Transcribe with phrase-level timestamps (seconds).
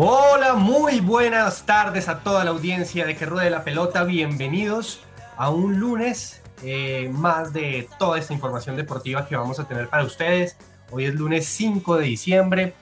[0.00, 4.04] Hola, muy buenas tardes a toda la audiencia de Que Ruede la Pelota.
[4.04, 5.00] Bienvenidos
[5.36, 10.04] a un lunes eh, más de toda esta información deportiva que vamos a tener para
[10.04, 10.56] ustedes.
[10.92, 12.74] Hoy es lunes 5 de diciembre,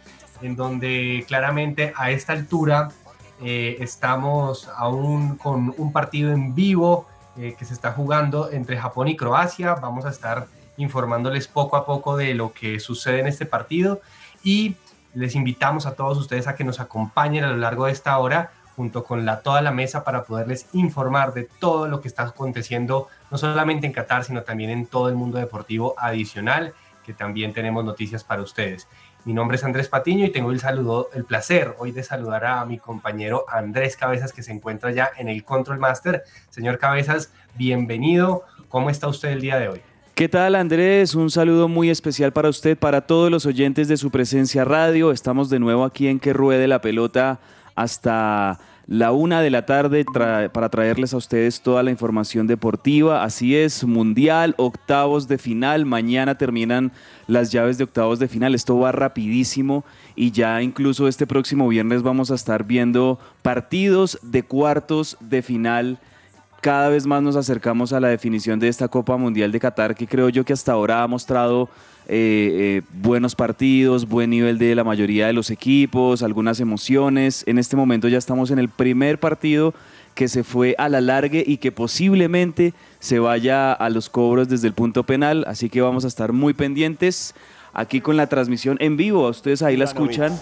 [0.42, 2.91] en donde claramente a esta altura
[3.42, 7.06] eh, estamos aún con un partido en vivo
[7.38, 9.72] eh, que se está jugando entre Japón y Croacia.
[9.77, 14.02] Vamos a estar informándoles poco a poco de lo que sucede en este partido
[14.44, 14.77] y
[15.16, 18.51] les invitamos a todos ustedes a que nos acompañen a lo largo de esta hora
[18.77, 23.08] junto con la, toda la mesa para poderles informar de todo lo que está aconteciendo,
[23.31, 27.83] no solamente en Qatar, sino también en todo el mundo deportivo adicional, que también tenemos
[27.83, 28.86] noticias para ustedes.
[29.25, 32.64] Mi nombre es Andrés Patiño y tengo el saludo, el placer hoy de saludar a
[32.67, 36.25] mi compañero Andrés Cabezas, que se encuentra ya en el Control Master.
[36.51, 38.45] Señor Cabezas, bienvenido.
[38.69, 39.95] ¿Cómo está usted el día de hoy?
[40.17, 41.14] ¿Qué tal Andrés?
[41.14, 45.12] Un saludo muy especial para usted, para todos los oyentes de su presencia radio.
[45.12, 47.39] Estamos de nuevo aquí en Que Ruede la Pelota
[47.75, 53.25] hasta la una de la tarde para traerles a ustedes toda la información deportiva.
[53.25, 55.84] Así es, Mundial, octavos de final.
[55.84, 56.92] Mañana terminan
[57.27, 58.55] las llaves de octavos de final.
[58.55, 64.45] Esto va rapidísimo y ya incluso este próximo viernes vamos a estar viendo partidos de
[64.45, 65.98] cuartos de final.
[66.67, 70.09] Cada vez más nos acercamos a la definición de esta Copa Mundial de Qatar que
[70.09, 71.69] creo yo que hasta ahora ha mostrado
[72.08, 77.45] eh, eh, buenos partidos, buen nivel de la mayoría de los equipos, algunas emociones.
[77.47, 79.75] En este momento ya estamos en el primer partido
[80.17, 84.67] que se fue a la largue y que posiblemente se vaya a los cobros desde
[84.67, 87.36] el punto penal, así que vamos a estar muy pendientes
[87.74, 89.29] aquí con la transmisión en vivo.
[89.29, 90.36] Ustedes ahí la escuchan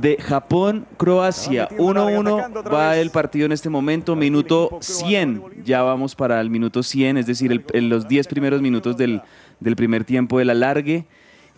[0.00, 1.68] de Japón-Croacia.
[1.70, 5.64] 1-1 va el partido en este momento, minuto 100.
[5.64, 9.22] Ya vamos para el minuto 100, es decir, el, en los 10 primeros minutos del,
[9.60, 11.06] del primer tiempo de la largue.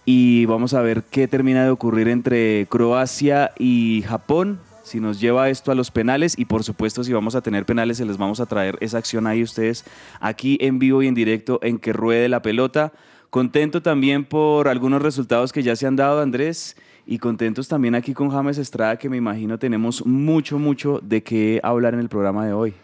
[0.05, 4.61] Y vamos a ver qué termina de ocurrir entre Croacia y Japón.
[4.83, 7.99] Si nos lleva esto a los penales y por supuesto si vamos a tener penales
[7.99, 9.85] se les vamos a traer esa acción ahí ustedes
[10.19, 12.95] aquí en vivo y en directo en que ruede la pelota.
[13.29, 16.75] Contento también por algunos resultados que ya se han dado Andrés
[17.11, 21.59] y contentos también aquí con James Estrada que me imagino tenemos mucho, mucho de qué
[21.63, 22.75] hablar en el programa de hoy.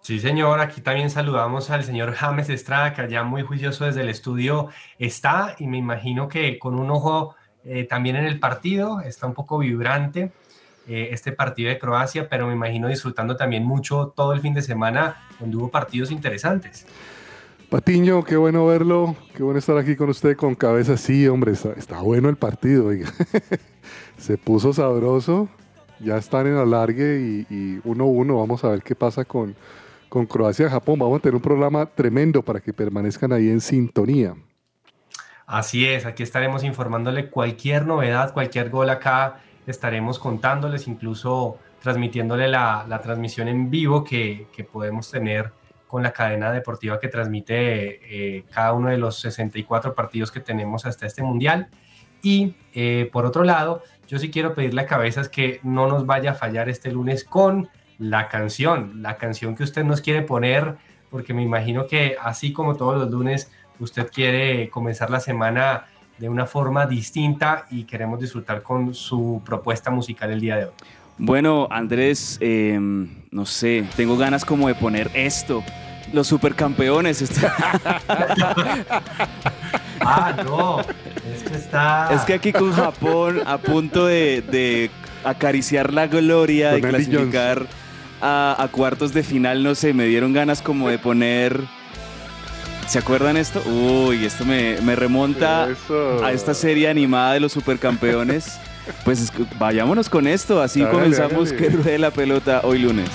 [0.00, 0.58] Sí, señor.
[0.58, 4.68] Aquí también saludamos al señor James Estrada, que allá muy juicioso desde el estudio
[4.98, 9.34] está y me imagino que con un ojo eh, también en el partido, está un
[9.34, 10.32] poco vibrante
[10.88, 14.62] eh, este partido de Croacia, pero me imagino disfrutando también mucho todo el fin de
[14.62, 16.84] semana donde hubo partidos interesantes.
[17.72, 20.98] Patiño, qué bueno verlo, qué bueno estar aquí con usted con cabeza.
[20.98, 22.90] Sí, hombre, está, bueno el partido.
[24.18, 25.48] Se puso sabroso,
[25.98, 28.38] ya están en alargue y 1-1.
[28.38, 29.56] Vamos a ver qué pasa con,
[30.10, 30.98] con Croacia-Japón.
[30.98, 34.34] Vamos a tener un programa tremendo para que permanezcan ahí en sintonía.
[35.46, 42.84] Así es, aquí estaremos informándole cualquier novedad, cualquier gol acá, estaremos contándoles, incluso transmitiéndole la,
[42.86, 45.52] la transmisión en vivo que, que, podemos tener
[45.92, 47.58] con la cadena deportiva que transmite
[48.38, 51.68] eh, cada uno de los 64 partidos que tenemos hasta este mundial.
[52.22, 56.30] Y eh, por otro lado, yo sí quiero pedirle a Cabezas que no nos vaya
[56.30, 60.76] a fallar este lunes con la canción, la canción que usted nos quiere poner,
[61.10, 66.30] porque me imagino que así como todos los lunes, usted quiere comenzar la semana de
[66.30, 70.72] una forma distinta y queremos disfrutar con su propuesta musical el día de hoy.
[71.18, 72.78] Bueno, Andrés, eh,
[73.30, 75.62] no sé, tengo ganas como de poner esto.
[76.12, 77.22] Los supercampeones.
[80.00, 80.80] ah, no.
[80.80, 82.12] Es que está.
[82.12, 84.90] Es que aquí con Japón a punto de, de
[85.24, 87.66] acariciar la gloria y clasificar.
[88.24, 91.58] A, a, cuartos de final, no sé, me dieron ganas como de poner...
[92.86, 93.60] ¿Se acuerdan esto?
[93.66, 96.24] Uy, esto me, me remonta Eso.
[96.24, 98.60] a esta serie animada de los supercampeones.
[99.04, 101.62] Pues vayámonos con esto, así dale, comenzamos dale.
[101.62, 103.08] que ruede la pelota hoy lunes.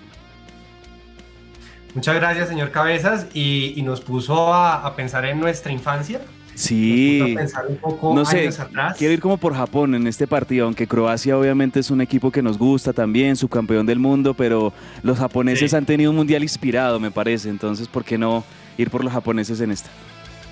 [1.94, 6.22] Muchas gracias, señor Cabezas, y, y nos puso a, a pensar en nuestra infancia.
[6.54, 8.96] Sí, Nos puso a pensar un poco no sé, años atrás.
[8.98, 12.42] quiero ir como por Japón en este partido, aunque Croacia obviamente es un equipo que
[12.42, 14.72] nos gusta también, su campeón del mundo, pero
[15.04, 15.78] los japoneses Sí.
[15.78, 18.44] han tenido un mundial inspirado, me parece, entonces ¿por qué no
[18.78, 19.90] ir por los japoneses en esta?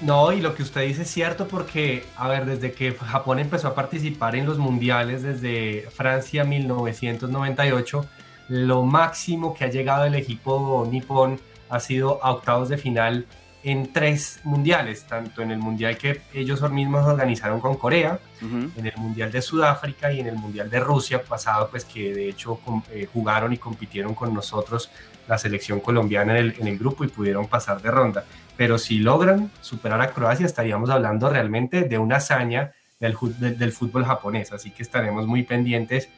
[0.03, 3.69] No, y lo que usted dice es cierto porque, a ver, desde que Japón empezó
[3.69, 8.05] a participar en los mundiales, desde Francia 1998,
[8.49, 11.39] lo máximo que ha llegado el equipo nipón
[11.69, 13.25] ha sido a octavos de final
[13.63, 18.97] en tres mundiales, tanto en el mundial que ellos mismos organizaron con Corea, en el
[18.97, 22.59] mundial de Sudáfrica y en el mundial de Rusia pasado, pues que de hecho
[22.91, 24.91] eh, jugaron y compitieron con nosotros
[25.29, 28.25] la selección colombiana en el, en el grupo y pudieron pasar de ronda.
[28.57, 33.71] Pero si logran superar a Croacia, estaríamos hablando realmente de una hazaña del, del- del
[33.71, 34.51] fútbol japonés.
[34.51, 36.09] Así que estaremos muy pendientes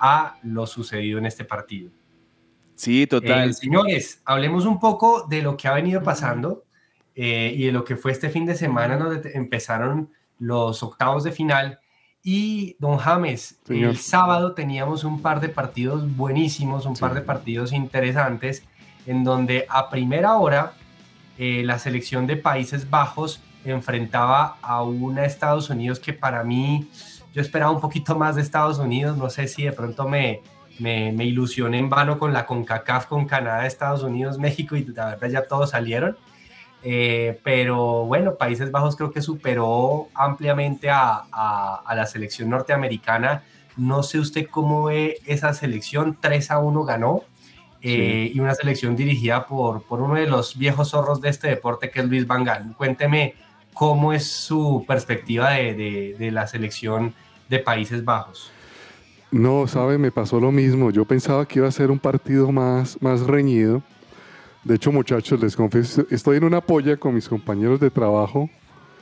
[0.00, 1.90] a lo sucedido en este partido.
[2.74, 3.50] Sí, total.
[3.50, 6.64] Eh, señores, hablemos un poco de lo que ha venido pasando
[7.14, 10.10] eh, y de lo que fue este fin de semana donde empezaron
[10.40, 11.78] los octavos de final.
[12.24, 13.90] Y don James, Señor.
[13.90, 17.00] el sábado teníamos un par de partidos buenísimos, un Sí.
[17.02, 18.64] par de partidos interesantes,
[19.06, 20.72] en donde a primera hora
[21.38, 26.88] eh, la selección de Países Bajos enfrentaba a una Estados Unidos que para mí,
[27.32, 30.40] yo esperaba un poquito más de Estados Unidos, no sé si de pronto me,
[30.78, 35.28] me, ilusioné en vano con la CONCACAF, con Canadá, Estados Unidos, México y la verdad
[35.28, 36.16] ya todos salieron.
[36.86, 43.42] Eh, pero bueno, Países Bajos creo que superó ampliamente a, a- a la selección norteamericana.
[43.76, 47.22] No sé usted cómo ve esa selección, 3 a 1 ganó.
[47.84, 51.90] Eh, Y una selección dirigida por, por uno de los viejos zorros de este deporte,
[51.90, 52.74] que es Luis Van Gaal.
[52.76, 53.34] Cuénteme
[53.74, 57.12] cómo es su perspectiva de, de- de la selección
[57.48, 58.50] de Países Bajos.
[59.30, 60.90] No, sabe, me pasó lo mismo.
[60.90, 63.82] Yo pensaba que iba a ser un partido más, más reñido.
[64.62, 68.48] De hecho, muchachos, les confieso, estoy en una polla con mis compañeros de trabajo.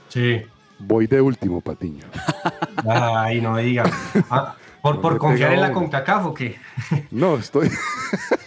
[0.08, 0.42] Sí.
[0.78, 2.04] Voy de último, Patiño.
[2.88, 3.84] Ay, no me diga.
[4.30, 5.72] Ah, ¿Por, No por confiar en la.
[5.72, 6.56] CONCACAF o qué?
[7.12, 7.68] No, estoy.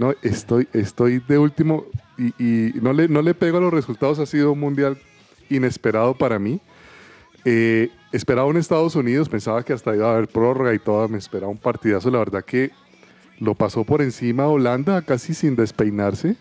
[0.00, 1.84] no, estoy, estoy de último
[2.16, 4.18] y, y no, le, no le pego a los resultados.
[4.18, 4.96] Ha sido un mundial
[5.50, 6.58] inesperado para mí.
[7.44, 11.06] Eh, esperaba un Estados Unidos, pensaba que hasta iba a haber prórroga y todo.
[11.08, 12.10] Me esperaba un partidazo.
[12.10, 12.70] La verdad que
[13.38, 16.36] lo pasó por encima Holanda casi sin despeinarse.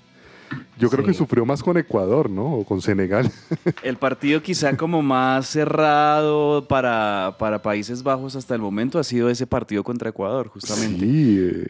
[0.80, 1.12] Yo creo Sí.
[1.12, 2.56] que sufrió más con Ecuador, ¿no?
[2.56, 3.30] O con Senegal.
[3.84, 9.30] El partido quizá como más cerrado para, para Países Bajos hasta el momento ha sido
[9.30, 11.06] ese partido contra Ecuador, justamente.
[11.06, 11.68] Sí, eh,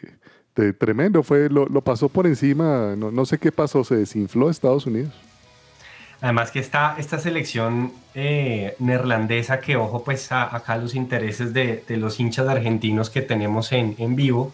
[0.56, 1.22] de- tremendo.
[1.22, 2.94] Fue, lo, lo pasó por encima.
[2.96, 3.84] No, no sé qué pasó.
[3.84, 5.12] Se desinfló Estados Unidos.
[6.22, 11.82] Además que esta, esta selección eh, neerlandesa, que ojo pues a- acá los intereses de,
[11.88, 14.52] de los hinchas argentinos que tenemos en, en vivo,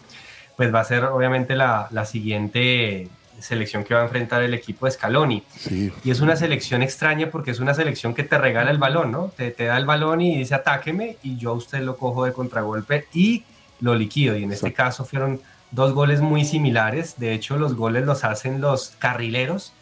[0.55, 3.09] pues va a ser obviamente la, la siguiente
[3.39, 5.43] selección que va a enfrentar el equipo de Scaloni.
[5.57, 5.91] Sí.
[6.05, 9.31] Y es una selección extraña porque es una selección que te regala el balón, ¿no?
[9.35, 12.31] Te, te da el balón y dice atáqueme y yo a usted lo cojo de
[12.33, 13.43] contragolpe y
[13.81, 14.37] lo liquido.
[14.37, 15.39] Y en este caso fueron
[15.71, 17.15] dos goles muy similares.
[17.17, 19.73] De hecho, los goles los hacen los carrileros.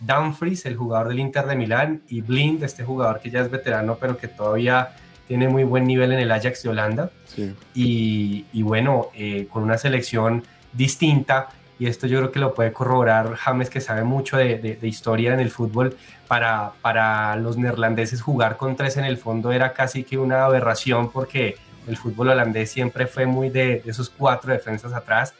[0.00, 3.96] Dumfries, el jugador del Inter de Milán, y Blind, este jugador que ya es veterano,
[4.00, 4.96] pero que todavía
[5.28, 7.54] tiene muy buen nivel en el Ajax de Holanda Sí.
[7.74, 12.72] y, y bueno, eh, con una selección distinta, y esto yo creo que lo puede
[12.72, 15.96] corroborar James, que sabe mucho de, de- de historia en el fútbol,
[16.26, 21.10] para, para los neerlandeses jugar con tres en el fondo era casi que una aberración
[21.12, 25.34] porque el fútbol holandés siempre fue muy de, de esos cuatro defensas atrás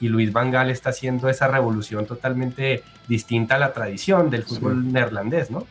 [0.00, 4.92] y Luis Van Gaal está haciendo esa revolución totalmente distinta a la tradición del fútbol
[4.92, 5.66] neerlandés, ¿no?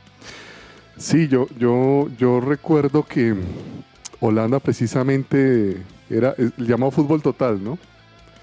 [0.97, 3.35] Sí, yo, yo, yo recuerdo que
[4.19, 5.77] Holanda precisamente
[6.09, 7.77] era el llamado fútbol total, ¿no?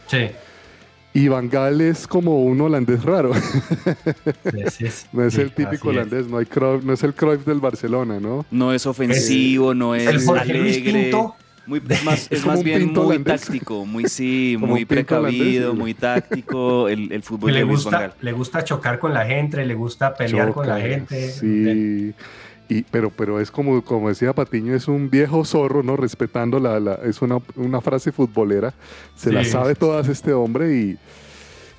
[0.07, 0.29] Sí,
[1.15, 3.33] Y Van Gaal es como un holandés raro.
[4.45, 5.97] ese es, No es sí, el típico es.
[5.97, 8.47] holandés, no, hay Cruyff- no es el Cruyff del Barcelona, ¿no?
[8.51, 10.79] No es ofensivo, no El es Jorge Luis.
[10.81, 13.41] Pinto, Muy, es más, es más bien muy holandés.
[13.43, 17.83] táctico, muy sí, Como muy holandés, precavido, muy táctico, el, el fútbol le de Luis
[17.85, 21.31] gusta, le gusta chocar con la gente, le gusta pelear con la gente.
[21.31, 22.13] Sí.
[22.67, 25.97] Y, pero, pero es como, como decía Patiño, es un viejo zorro, ¿no?
[25.99, 28.73] Respetando la, la- es una, una frase futbolera.
[29.15, 30.97] Se la sabe todas este hombre y,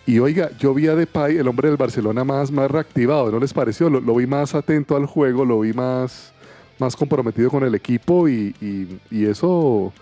[0.06, 3.52] Y oiga, yo vi a Depay, el hombre del Barcelona, más, más reactivado, ¿no les
[3.52, 3.90] pareció?
[3.90, 6.35] Lo, lo vi más atento al juego, lo vi más,
[6.80, 9.94] más comprometido con el equipo y, y- y eso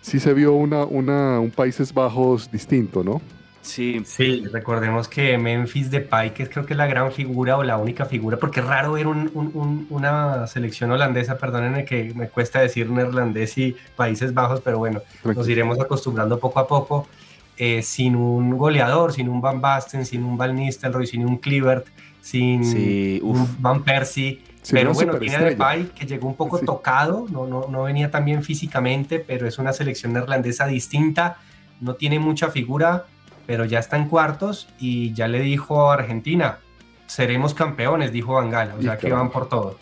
[0.00, 3.20] sí se vio una, una, un Países Bajos distinto, ¿no?
[3.62, 7.62] Sí, Sí, recordemos que Memphis Depay, que es creo que es la gran figura o
[7.62, 12.12] la única figura, porque es raro ver un- un- un- una selección holandesa, perdónenme que
[12.14, 17.06] me cuesta decir neerlandés y Países Bajos, pero bueno, nos iremos acostumbrando poco a poco,
[17.58, 21.86] eh, sin un goleador, sin un Van Basten, sin un Van Nistelrooy, sin un Clivert,
[22.22, 25.40] sin Sí, un Van Persie, Sí, pero bueno, tiene a.
[25.40, 26.66] Depay que llegó un poco Sí.
[26.66, 31.38] tocado, no, no, no venía tan bien físicamente, pero es una selección neerlandesa distinta,
[31.80, 33.06] no tiene mucha figura,
[33.46, 36.58] pero ya está en cuartos y ya le dijo a Argentina,
[37.06, 39.78] seremos campeones, dijo Bangala, o sea que van por todo.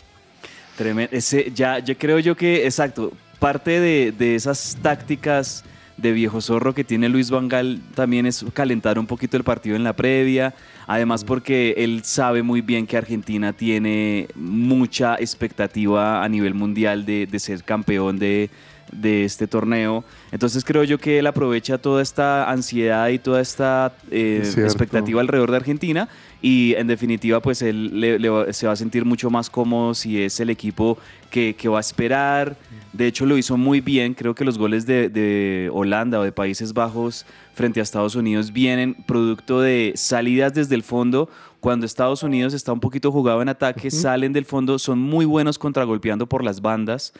[0.77, 1.15] Tremendo.
[1.15, 5.65] Ese, ya, yo creo yo que, exacto, parte de, de esas tácticas
[5.97, 9.83] de viejo zorro que tiene Luis Vangal también es calentar un poquito el partido en
[9.83, 10.53] la previa.
[10.91, 17.27] Además, porque él sabe muy bien que Argentina tiene mucha expectativa a nivel mundial de,
[17.27, 18.49] de ser campeón de,
[18.91, 20.03] de este torneo.
[20.31, 25.51] Entonces creo yo que él aprovecha toda esta ansiedad y toda esta eh, expectativa alrededor
[25.51, 26.09] de Argentina
[26.41, 29.93] y en definitiva pues él le- le va- se va a sentir mucho más cómodo
[29.93, 30.97] si es el equipo
[31.29, 32.55] que, que va a esperar.
[32.93, 36.31] De hecho lo hizo muy bien, creo que los goles de, de Holanda o de
[36.31, 37.25] Países Bajos
[37.59, 41.27] frente a Estados Unidos vienen producto de salidas desde el fondo.
[41.59, 45.59] Cuando Estados Unidos está un poquito jugado en ataque, salen del fondo, son muy buenos
[45.59, 47.11] contragolpeando por las bandas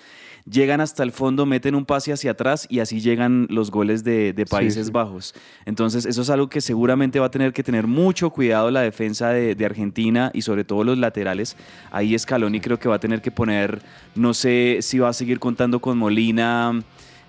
[0.50, 4.34] llegan hasta el fondo, meten un pase hacia atrás y así llegan los goles de,
[4.34, 4.92] de Sí, Países sí.
[4.92, 5.36] Bajos.
[5.66, 9.30] Entonces, eso es algo que seguramente va a tener que tener mucho cuidado la defensa
[9.30, 11.56] de, de Argentina y sobre todo los laterales.
[11.92, 13.82] Ahí Scaloni creo que va a tener que poner,
[14.16, 16.82] no sé si va a seguir contando con Molina.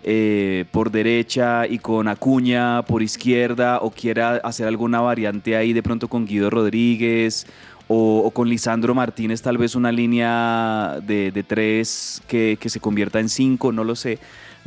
[0.02, 5.82] Eh, por derecha y con Acuña por izquierda o quiera hacer alguna variante ahí de
[5.82, 7.46] pronto con Guido Rodríguez
[7.86, 12.80] o, o con Lisandro Martínez tal vez una línea de, de tres que, que se
[12.80, 14.18] convierta en cinco, no lo sé.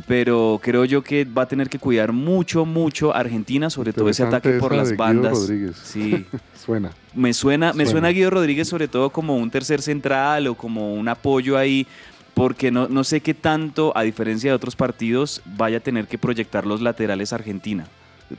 [0.08, 4.24] Pero creo yo que va a tener que cuidar mucho, mucho Argentina, sobre todo ese
[4.24, 5.32] ataque por las Guido bandas.
[5.32, 5.76] Rodríguez.
[5.84, 6.26] Sí,
[6.64, 6.90] Suena.
[7.14, 7.90] me suena, me Suena.
[7.90, 11.86] suena Guido Rodríguez sobre todo como un tercer central o como un apoyo ahí,
[12.34, 16.18] porque no, no sé qué tanto, a diferencia de otros partidos, vaya a tener que
[16.18, 17.86] proyectar los laterales Argentina,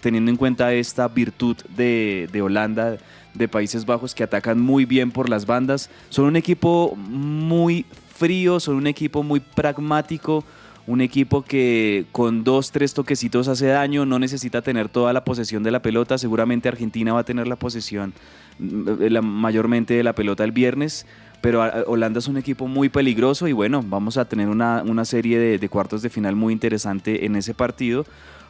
[0.02, 2.98] teniendo en cuenta esta virtud de, de Holanda,
[3.34, 5.90] de Países Bajos, que atacan muy bien por las bandas.
[6.10, 7.86] Son un equipo muy
[8.18, 10.44] frío, son un equipo muy pragmático.
[10.88, 15.64] Un equipo que con dos, tres toquecitos hace daño, no necesita tener toda la posesión
[15.64, 16.20] de la pelota.
[16.20, 18.14] Seguramente Argentina va a tener la posesión
[18.60, 21.08] mm, la- mayormente de la pelota el viernes,
[21.46, 25.06] pero ah, Holanda es un equipo muy peligroso y bueno, vamos a tener una, una
[25.06, 28.04] serie de, de cuartos de final muy interesante en ese partido,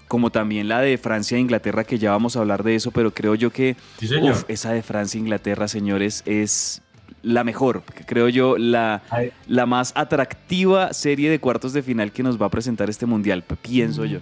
[0.07, 3.11] como también la de Francia e Inglaterra, que ya vamos a hablar de eso, pero
[3.11, 4.31] creo yo que Sí, señor.
[4.35, 6.81] uf, esa de Francia e Inglaterra, señores, es
[7.21, 9.01] la mejor, creo yo, la,
[9.47, 13.43] la más atractiva serie de cuartos de final que nos va a presentar este mundial,
[13.61, 14.19] pienso yo.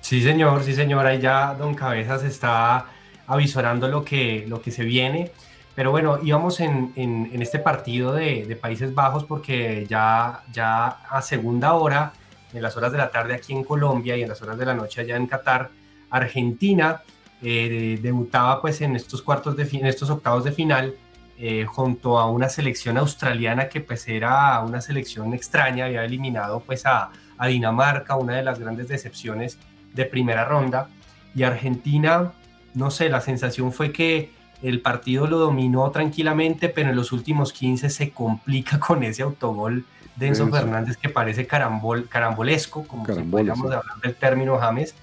[0.00, 1.04] Sí, señor, sí, señor.
[1.06, 2.86] Ahí ya Don Cabezas está
[3.26, 5.32] avisorando lo que, lo que se viene.
[5.74, 11.74] Pero bueno, íbamos en, en- este partido de, Países Bajos porque ya, ya a segunda
[11.74, 12.12] hora,
[12.52, 14.74] en las horas de la tarde aquí en Colombia y en las horas de la
[14.74, 15.70] noche allá en Qatar,
[16.10, 17.02] Argentina
[17.42, 20.94] eh, debutaba pues en estos cuartos de en estos octavos de final
[21.36, 26.86] eh, junto a una selección australiana que pues era una selección extraña, había eliminado pues
[26.86, 27.10] a
[27.48, 29.58] Dinamarca, una de las grandes decepciones
[29.92, 30.88] de primera ronda,
[31.34, 32.32] y Argentina,
[32.74, 34.30] no sé, la sensación fue que
[34.68, 39.84] el partido lo dominó tranquilamente, pero en los últimos 15 se complica con ese autogol
[40.16, 40.48] de Enzo.
[40.48, 43.20] Fernández que parece carambol, carambolesco, como si sí.
[43.20, 44.94] hablar del término James,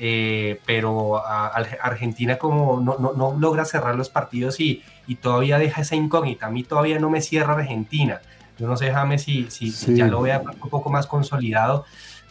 [0.00, 5.16] eh, pero a- a Argentina como no, no- no logra cerrar los partidos y, y
[5.16, 6.46] todavía deja esa incógnita.
[6.46, 8.20] A mí todavía no me cierra Argentina.
[8.58, 9.96] Yo no sé, James, si, si, si Sí.
[9.96, 11.84] ya lo vea un poco más consolidado,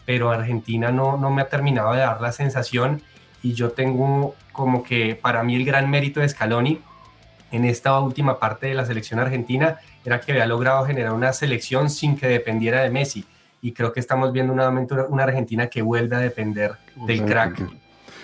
[0.04, 3.02] pero Argentina no, no me ha terminado de dar la sensación
[3.42, 6.80] y yo tengo como que para mí el gran mérito de Scaloni
[7.50, 11.88] en esta última parte de la selección argentina era que había logrado generar una selección
[11.90, 13.24] sin que dependiera de Messi
[13.62, 16.72] y creo que estamos viendo nuevamente una, una Argentina que vuelve a depender
[17.06, 17.60] del crack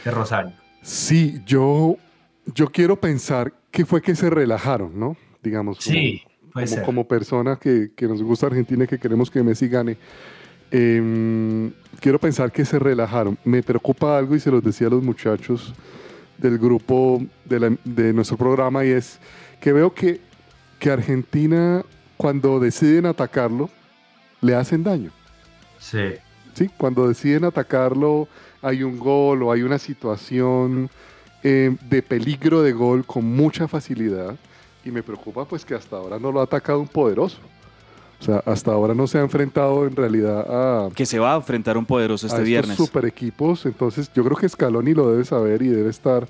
[0.04, 0.52] de Rosario.
[0.82, 1.96] Sí, yo,
[2.46, 5.16] yo quiero pensar que fue que se relajaron, ¿no?
[5.42, 6.84] Digamos, como, Sí, puede como, ser.
[6.84, 9.96] como persona que, que nos gusta Argentina y que queremos que Messi gane.
[10.78, 13.38] Em, quiero pensar que se relajaron.
[13.44, 15.72] Me preocupa algo y se los decía a los muchachos
[16.36, 19.20] del grupo de, la- de nuestro programa y es
[19.60, 20.20] que veo que,
[20.80, 21.84] que Argentina
[22.16, 23.70] cuando deciden atacarlo
[24.40, 25.12] le hacen daño.
[25.78, 26.14] Sí.
[26.54, 26.68] ¿sí?
[26.76, 28.26] Cuando deciden atacarlo,
[28.60, 30.90] hay un gol o hay una situación
[31.44, 34.34] eh, de peligro de gol con mucha facilidad
[34.84, 37.38] y me preocupa pues que hasta ahora no lo ha atacado un poderoso.
[38.20, 41.36] O sea, hasta ahora no se ha enfrentado en realidad a, Que se va a
[41.36, 42.76] enfrentar un poderoso este a estos viernes.
[42.76, 43.66] super equipos.
[43.66, 46.26] Entonces yo creo que Scaloni lo debe saber y debe estar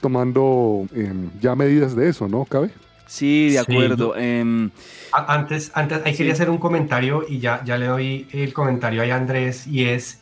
[0.00, 2.44] tomando em, ya medidas de eso, ¿no?
[2.44, 2.70] ¿Cabe?
[3.06, 4.16] Sí, de acuerdo.
[4.16, 4.70] Em,
[5.12, 9.10] Antes, antes ahí quería hacer un comentario y ya, ya le doy el comentario ahí
[9.10, 10.20] a Andrés y es,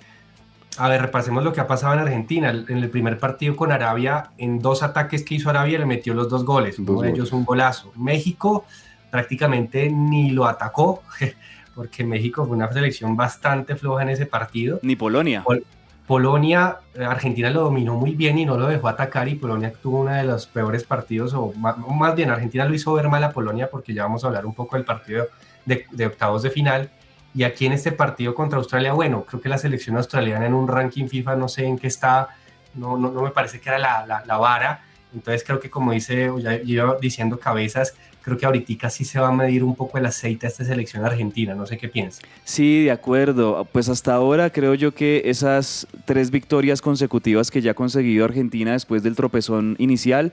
[0.76, 2.50] a ver, repasemos lo que ha pasado en Argentina.
[2.50, 6.28] En el primer partido con Arabia, en dos ataques que hizo Arabia le metió los
[6.28, 7.92] dos goles, Dos uno de ellos un golazo.
[7.96, 8.64] México
[9.12, 11.02] prácticamente ni lo atacó,
[11.76, 14.80] porque México fue una selección bastante floja en ese partido.
[14.82, 15.42] ni Polonia.
[15.44, 15.64] Pol-
[16.06, 20.00] Polonia, eh, Argentina lo dominó muy bien y no lo dejó atacar y Polonia tuvo
[20.00, 23.70] uno de los peores partidos, o más, bien Argentina lo hizo ver mal a Polonia
[23.70, 25.28] porque ya vamos a hablar un poco del partido
[25.64, 26.90] de, de octavos de final.
[27.34, 30.66] Y aquí en este partido contra Australia, bueno, creo que la selección australiana en un
[30.68, 32.28] ranking FIFA, no sé en qué está,
[32.74, 34.82] no, no, no me parece que era la, la, la vara.
[35.14, 39.28] Entonces creo que como dice, ya iba diciendo cabezas, creo que ahorita sí se va
[39.28, 42.22] a medir un poco el aceite a esta selección argentina, no sé qué piensa.
[42.44, 43.66] Sí, de acuerdo.
[43.70, 48.72] Pues hasta ahora creo yo que esas tres victorias consecutivas que ya ha conseguido Argentina
[48.72, 50.32] después del tropezón inicial,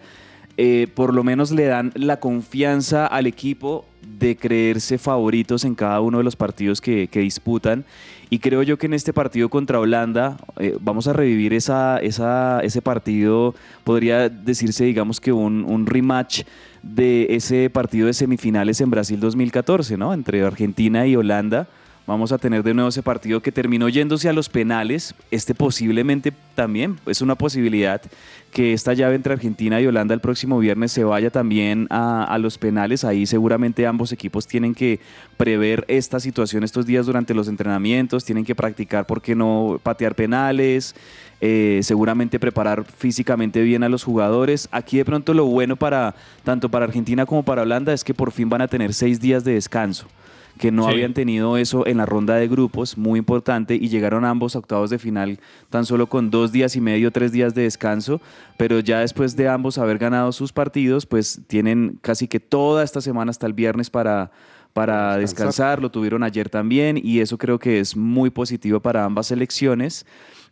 [0.57, 3.85] eh, por lo menos le dan la confianza al equipo
[4.19, 7.85] de creerse favoritos en cada uno de los partidos que, que disputan.
[8.29, 12.59] Y creo yo que en este partido contra Holanda eh, vamos a revivir esa, esa,
[12.61, 16.43] ese partido, podría decirse, digamos que un, un rematch
[16.83, 20.13] de ese partido de semifinales en Brasil 2014, ¿no?
[20.13, 21.67] Entre Argentina y Holanda.
[22.09, 25.13] Vamos a tener de nuevo ese partido que terminó yéndose a los penales.
[25.29, 28.01] Este posiblemente también es una posibilidad
[28.51, 32.57] que esta llave entre Argentina y Holanda el próximo viernes se vaya también a, los
[32.57, 33.03] penales.
[33.03, 34.99] Ahí seguramente ambos equipos tienen que
[35.37, 40.15] prever esta situación estos días durante los entrenamientos, tienen que practicar, ¿por qué no patear
[40.15, 40.95] penales?
[41.41, 44.67] eh, seguramente preparar físicamente bien a los jugadores.
[44.71, 48.31] Aquí de pronto lo bueno para tanto para Argentina como para Holanda es que por
[48.31, 50.07] fin van a tener seis días de descanso
[50.59, 50.91] que no Sí.
[50.91, 54.91] habían tenido eso en la ronda de grupos, muy importante, y llegaron ambos a octavos
[54.91, 55.39] de final
[55.71, 58.21] tan solo con dos días y medio, tres días de descanso,
[58.57, 63.01] pero ya después de ambos haber ganado sus partidos, pues tienen casi que toda esta
[63.01, 64.31] semana hasta el viernes para,
[64.73, 65.19] para Descansar.
[65.21, 70.05] descansar, lo tuvieron ayer también, y eso creo que es muy positivo para ambas selecciones.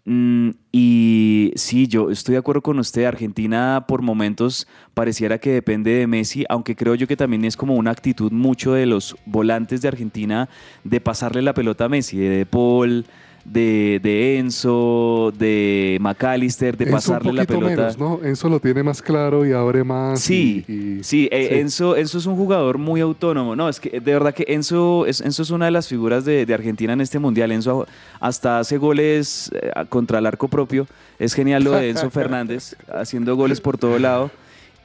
[0.10, 3.04] Mm, y sí, yo estoy de acuerdo con usted.
[3.04, 7.76] Argentina por momentos pareciera que depende de Messi, aunque creo yo que también es como
[7.76, 10.48] una actitud mucho de los volantes de Argentina
[10.86, 13.06] de pasarle la pelota a Messi, de De Paul,
[13.50, 17.70] de, de Enzo, de McAllister, de Enzo pasarle un la pelota.
[17.70, 18.20] menos, ¿no?
[18.24, 20.20] Enzo lo tiene más claro y abre más.
[20.20, 21.56] Sí, y- y- sí, eh, sí.
[21.56, 23.56] Enzo, Enzo es un jugador muy autónomo.
[23.56, 26.46] No, es que de verdad que Enzo es, Enzo es una de las figuras de,
[26.46, 27.52] de Argentina en este mundial.
[27.52, 27.88] Enzo
[28.20, 30.86] hasta hace goles eh, contra el arco propio.
[31.18, 34.30] Es genial lo de Enzo Fernández, haciendo goles por todo lado.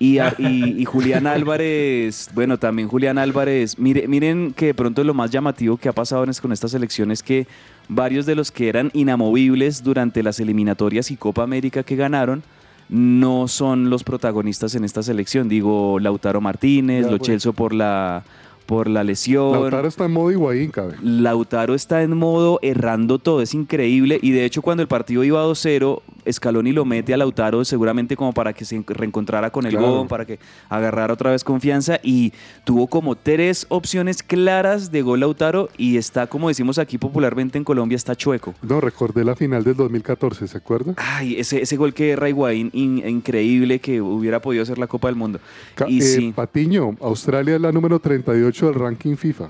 [0.02, 3.78] Y, a- y- y Julián Álvarez, bueno, también Julián Álvarez.
[3.78, 7.22] Mire, miren que de pronto lo más llamativo que ha pasado con esta selección es
[7.22, 7.46] que
[7.88, 12.42] varios de los que eran inamovibles durante las eliminatorias y Copa América que ganaron
[12.88, 15.48] no son los protagonistas en esta selección.
[15.48, 17.28] Digo, Lautaro Martínez, Ya, Lo pues.
[17.28, 18.24] Celso por la,
[18.72, 19.52] por la lesión.
[19.52, 20.94] Lautaro está en modo Higuaín, cabe.
[21.02, 24.18] Lautaro está en modo errando todo, es increíble.
[24.22, 28.32] Y de hecho, cuando el partido iba 2-0, Scaloni lo mete a Lautaro seguramente como
[28.32, 29.92] para que se reencontrara con el Claro.
[29.98, 30.38] gol, para que
[30.70, 31.98] agarrara otra vez confianza.
[32.02, 32.32] Y
[32.64, 35.68] tuvo como tres opciones claras de gol Lautaro.
[35.76, 38.54] Y está, como decimos aquí popularmente en Colombia, está chueco.
[38.62, 40.94] No, recordé la final del 2014, ¿se acuerda?
[40.96, 45.08] Ay, ese, ese gol que erra Higuaín, in- increíble, que hubiera podido ser la Copa
[45.08, 45.40] del Mundo.
[45.74, 46.32] Ca- Y eh, sí.
[46.34, 49.48] Patiño, Australia es la número 38 del ranking FIFA.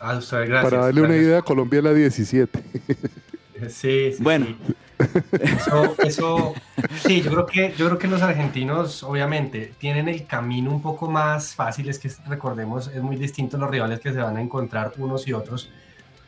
[0.00, 0.64] Ah, usted, gracias.
[0.72, 1.26] Para darle una gracias.
[1.28, 2.62] idea, Colombia es la 17.
[3.68, 4.46] Sí, sí, Bueno.
[4.46, 4.74] sí.
[5.40, 6.54] Eso, eso,
[7.04, 11.08] sí, yo creo que, yo creo que los argentinos, obviamente, tienen el camino un poco
[11.08, 11.88] más fácil.
[11.88, 15.32] Es que recordemos, es muy distinto los rivales que se van a encontrar unos y
[15.32, 15.70] otros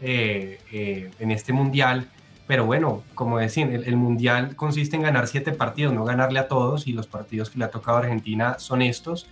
[0.00, 2.08] eh, eh, en este mundial.
[2.46, 6.46] Pero bueno, como decían, el, el mundial consiste en ganar siete partidos, no ganarle a
[6.48, 6.86] todos.
[6.86, 9.26] Y los partidos que le ha tocado a Argentina son estos.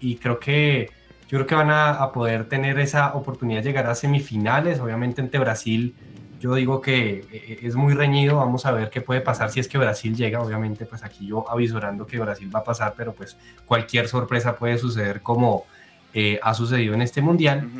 [0.00, 0.90] Y creo que
[1.32, 4.78] yo creo que van a, a poder tener esa oportunidad de llegar a semifinales.
[4.80, 5.94] Obviamente ante Brasil
[6.42, 9.68] yo digo que eh, es muy reñido, vamos a ver qué puede pasar si es
[9.68, 13.36] que Brasil llega, obviamente pues aquí yo avisorando que Brasil va a pasar, pero pues
[13.64, 15.64] cualquier sorpresa puede suceder como
[16.12, 17.70] eh, ha sucedido en este mundial.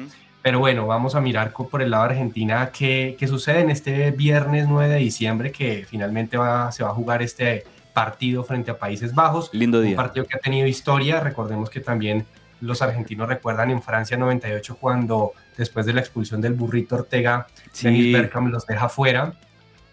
[0.41, 4.13] Pero bueno, vamos a mirar por el lado de Argentina qué, qué sucede en este
[4.13, 8.79] viernes 9 de diciembre, que finalmente va, se va a jugar este partido frente a
[8.79, 9.51] Países Bajos.
[9.53, 9.97] Lindo Un día.
[9.97, 11.21] partido que ha tenido historia.
[11.21, 12.27] Recordemos que también
[12.63, 17.87] los argentinos recuerdan en Francia 98 cuando después de la expulsión del burrito Ortega, Sí.
[17.87, 19.35] Dennis Bergkamp los deja fuera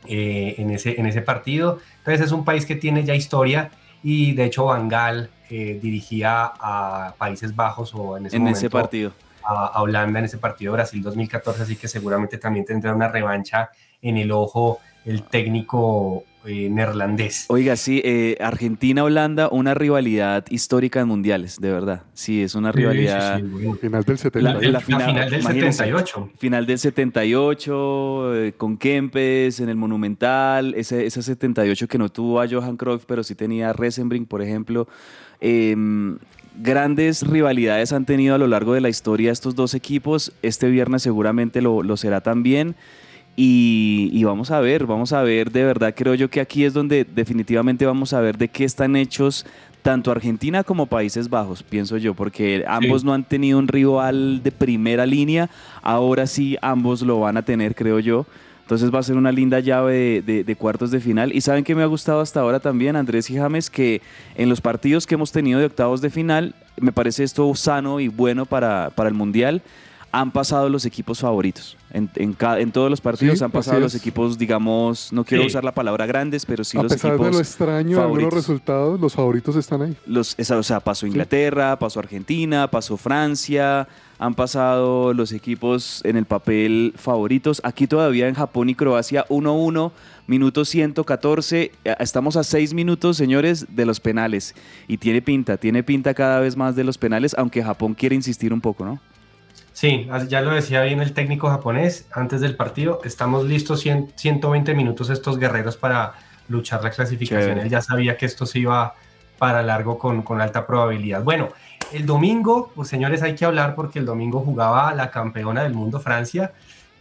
[0.07, 1.79] eh, en, ese, en ese partido.
[1.97, 3.71] Entonces es un país que tiene ya historia
[4.03, 8.59] y de hecho Van Gaal eh, dirigía a Países Bajos o en ese en momento
[8.59, 9.13] ese partido.
[9.43, 13.71] A, a Holanda en ese partido Brasil 2014, así que seguramente también tendrá una revancha
[14.01, 17.45] en el ojo el técnico eh, neerlandés.
[17.49, 22.03] Oiga, sí, eh, Argentina-Holanda, una rivalidad histórica en mundiales, de verdad.
[22.13, 23.37] Sí, es una rivalidad.
[23.37, 23.73] Sí, sí, sí, bueno.
[23.75, 24.61] Final del La, 70.
[24.61, 26.29] la final, del imagínense, 78.
[26.37, 32.39] Final del 78, eh, con Kempes en el Monumental, ese, ese 78 que no tuvo
[32.39, 34.87] a Johan Cruyff, pero sí tenía a Resenbrink, por ejemplo.
[35.41, 36.19] Em,
[36.55, 40.31] grandes rivalidades han tenido a lo largo de la historia estos dos equipos.
[40.41, 42.75] Este viernes seguramente lo, lo será también.
[43.41, 46.73] Y, y vamos a ver, vamos a ver, de verdad creo yo que aquí es
[46.73, 49.45] donde definitivamente vamos a ver de qué están hechos
[49.81, 54.51] tanto Argentina como Países Bajos, pienso yo, porque ambos no han tenido un rival de
[54.51, 55.49] primera línea,
[55.81, 58.25] ahora sí ambos lo van a tener, creo yo.
[58.63, 61.33] Entonces va a ser una linda llave de, de- de cuartos de final.
[61.33, 64.01] Y saben que me ha gustado hasta ahora también, Andrés y James, que
[64.35, 68.09] en los partidos que hemos tenido de octavos de final, me parece esto sano y
[68.09, 69.61] bueno para, para el Mundial.
[70.11, 71.77] Han pasado los equipos favoritos.
[71.91, 75.43] En, en ca- en todos los partidos Sí, han pasado los equipos, digamos, no quiero
[75.43, 75.47] Sí.
[75.49, 78.33] usar la palabra grandes, pero sí a los pesar de lo extraño de algunos favoritos.
[78.33, 79.95] resultados, los favoritos están ahí.
[80.07, 86.17] Los, esa- o sea, pasó Inglaterra, pasó Argentina, pasó Francia, han pasado los equipos en
[86.17, 87.61] el papel favoritos.
[87.63, 89.91] Aquí todavía en Japón y Croacia 1-1,
[90.27, 91.71] minuto 114.
[91.85, 94.55] Eh, Estamos a 6 minutos, señores, de los penales.
[94.87, 98.53] Y tiene pinta, tiene pinta cada vez más de los penales, aunque Japón quiere insistir
[98.53, 98.99] un poco, ¿no?
[99.79, 102.99] Sí, ya lo decía bien el técnico japonés antes del partido.
[103.05, 106.15] Estamos listos 100 120 minutos estos guerreros para
[106.49, 107.43] luchar la clasificación.
[107.51, 107.61] Chévere.
[107.61, 108.93] Él ya sabía que esto se iba
[109.37, 111.23] para largo con, con alta probabilidad.
[111.23, 111.47] Bueno,
[111.93, 116.01] el domingo, pues señores, hay que hablar porque el domingo jugaba la campeona del mundo,
[116.01, 116.51] Francia,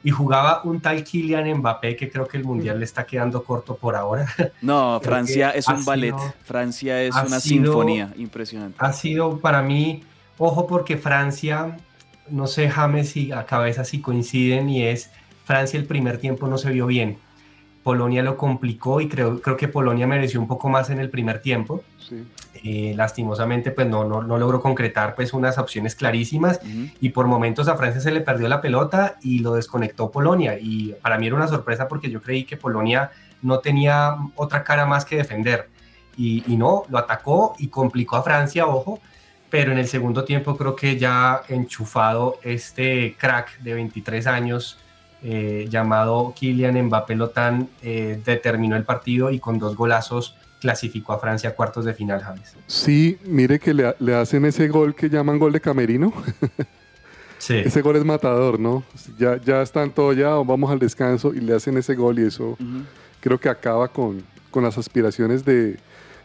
[0.05, 3.75] y jugaba un tal Kylian Mbappé que creo que el mundial le está quedando corto
[3.75, 4.25] por ahora.
[4.63, 6.15] No, Francia es un ballet.
[6.17, 8.77] sido- Francia es una sido- sinfonía impresionante.
[8.79, 10.05] ha sido para mí,
[10.39, 11.77] ojo porque Francia,
[12.31, 15.11] no sé James y a cabeza si coinciden y es
[15.45, 17.19] Francia el primer tiempo no se vio bien.
[17.83, 21.41] Polonia lo complicó y creo, creo que Polonia mereció un poco más en el primer
[21.41, 21.83] tiempo.
[22.07, 22.27] Sí.
[22.65, 26.59] Eh, lastimosamente pues no, no, no logró concretar pues unas opciones clarísimas
[27.01, 30.93] y por momentos a Francia se le perdió la pelota y lo desconectó Polonia y
[31.01, 33.13] para mí era una sorpresa porque yo creí que Polonia
[33.43, 35.69] no tenía otra cara más que defender
[36.17, 38.99] y, y no, lo atacó y complicó a Francia, ojo,
[39.51, 44.79] pero en el segundo tiempo creo que ya enchufado este crack de 23 años
[45.23, 51.19] eh, llamado Kylian Mbappé Lotán eh, determinó el partido y con dos golazos clasificó a
[51.19, 52.57] Francia a cuartos de final, James.
[52.67, 56.13] Sí, mire que le, le hacen ese gol que llaman gol de camerino.
[57.41, 57.55] Sí.
[57.55, 58.83] Ese gol es matador, ¿no?
[59.17, 62.59] Ya, ya están todos ya, vamos al descanso y le hacen ese gol y eso
[63.21, 65.79] creo que acaba con, con las aspiraciones de,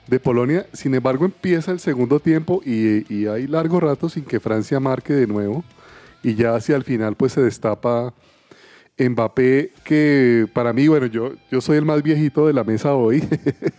[0.07, 0.65] de Polonia.
[0.73, 5.13] Sin embargo, empieza el segundo tiempo y, y hay largo rato sin que Francia marque
[5.13, 5.63] de nuevo.
[6.21, 8.13] Y ya hacia el final pues se destapa
[8.97, 13.23] Mbappé, que para mí, bueno, yo, yo soy el más viejito de la mesa hoy.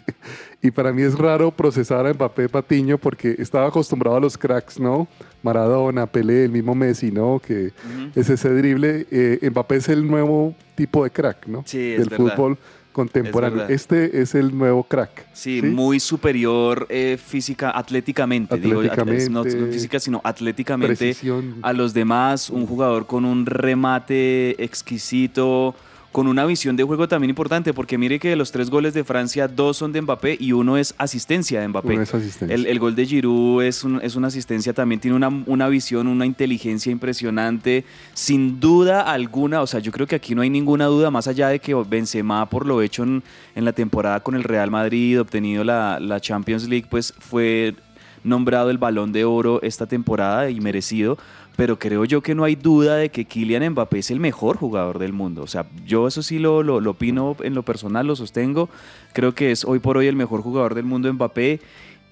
[0.62, 4.80] y para mí es raro procesar a Mbappé Patiño porque estaba acostumbrado a los cracks,
[4.80, 5.06] ¿no?
[5.42, 7.40] Maradona, Pelé, el mismo Messi, ¿no?
[7.40, 8.10] Que Ujú.
[8.20, 9.06] es ese drible.
[9.10, 11.62] Eh, Mbappé es el nuevo tipo de crack, ¿no?
[11.64, 12.34] Sí, es Del verdad.
[12.34, 12.58] fútbol
[12.94, 13.66] contemporáneo.
[13.68, 15.26] este es el nuevo crack.
[15.35, 19.30] Sí, muy superior eh, física, atléticamente, digo, at- Atléticamente.
[19.30, 21.57] no, no física, sino atléticamente Precisión.
[21.61, 25.74] a los demás, un jugador con un remate exquisito,
[26.14, 29.03] con una visión de juego también importante, porque mire que de los tres goles de
[29.03, 31.94] Francia, dos son de Mbappé y uno es asistencia de Mbappé.
[31.94, 32.55] Uno es asistencia.
[32.55, 36.07] El, el gol de Giroud es, un- es una asistencia, también tiene una, una visión,
[36.07, 40.87] una inteligencia impresionante, sin duda alguna, o sea, yo creo que aquí no hay ninguna
[40.87, 43.24] duda, más allá de que Benzema, por lo hecho en,
[43.57, 47.74] en la temporada con el Real Madrid, obtenido la, la Champions League, pues fue
[48.22, 51.18] nombrado el balón de oro esta temporada y merecido,
[51.56, 54.98] pero creo yo que no hay duda de que Kylian Mbappé es el mejor jugador
[54.98, 55.42] del mundo.
[55.42, 58.68] O sea, yo eso sí lo, lo, lo opino en lo personal, lo sostengo.
[59.12, 61.60] Creo que es hoy por hoy el mejor jugador del mundo Mbappé.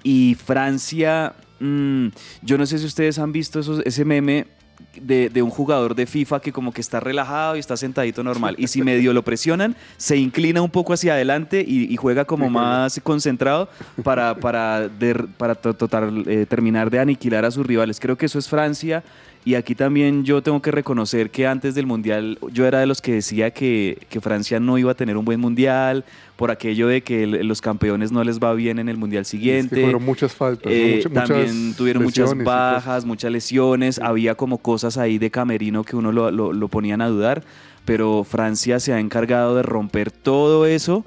[0.04, 2.06] Y Francia, mm,
[2.42, 4.46] yo no sé si ustedes han visto esos, ese meme
[5.00, 8.56] de, de un jugador de FIFA que como que está relajado y está sentadito normal.
[8.58, 12.50] Y si medio lo presionan, se inclina un poco hacia adelante y, y juega como
[12.50, 13.68] más concentrado
[14.02, 18.00] para, para, der- para to- total- eh, terminar de aniquilar a sus rivales.
[18.00, 19.04] Creo que eso es Francia.
[19.44, 23.02] Y aquí también yo tengo que reconocer que antes del Mundial yo era de los
[23.02, 26.04] que decía que, que Francia no iba a tener un buen Mundial
[26.36, 29.28] por aquello de que el- los campeones no les va bien en el Mundial Es
[29.28, 29.74] siguiente.
[29.76, 30.72] que fueron muchas faltas.
[30.72, 35.96] Eh, muchas también tuvieron muchas bajas, muchas lesiones, había como cosas ahí de camerino que
[35.96, 37.42] uno lo, lo- lo ponían a dudar,
[37.84, 41.04] pero Francia se ha encargado de romper todo eso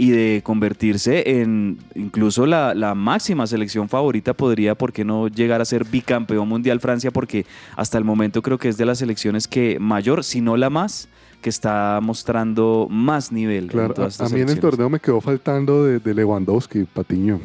[0.00, 5.60] y de convertirse en incluso la, la, máxima selección favorita podría, ¿por qué no llegar
[5.60, 7.10] a ser bicampeón mundial Francia?
[7.10, 7.44] Porque
[7.76, 11.10] hasta el momento creo que es de las selecciones que mayor, si no la más,
[11.42, 13.66] que está mostrando más nivel.
[13.66, 17.38] Claro, a, mí en el torneo me quedó faltando de, de Lewandowski, Patiño.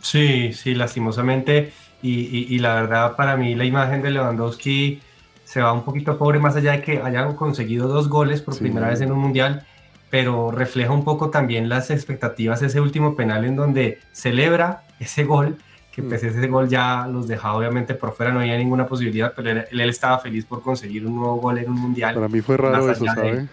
[0.00, 1.72] Sí, sí, lastimosamente.
[2.02, 5.00] Y, y, la verdad, para mí, la imagen de Lewandowski
[5.44, 8.88] se va un poquito pobre, más allá de que hayan conseguido dos goles por primera
[8.88, 9.66] vez en un mundial,
[10.10, 15.56] pero refleja un poco también las expectativas, ese último penal en donde celebra ese gol,
[15.92, 19.50] que pues ese gol ya los dejaba obviamente por fuera, no había ninguna posibilidad, pero
[19.50, 22.14] él, él estaba feliz por conseguir un nuevo gol en un mundial.
[22.14, 23.48] Para mí fue raro eso, ¿sabe?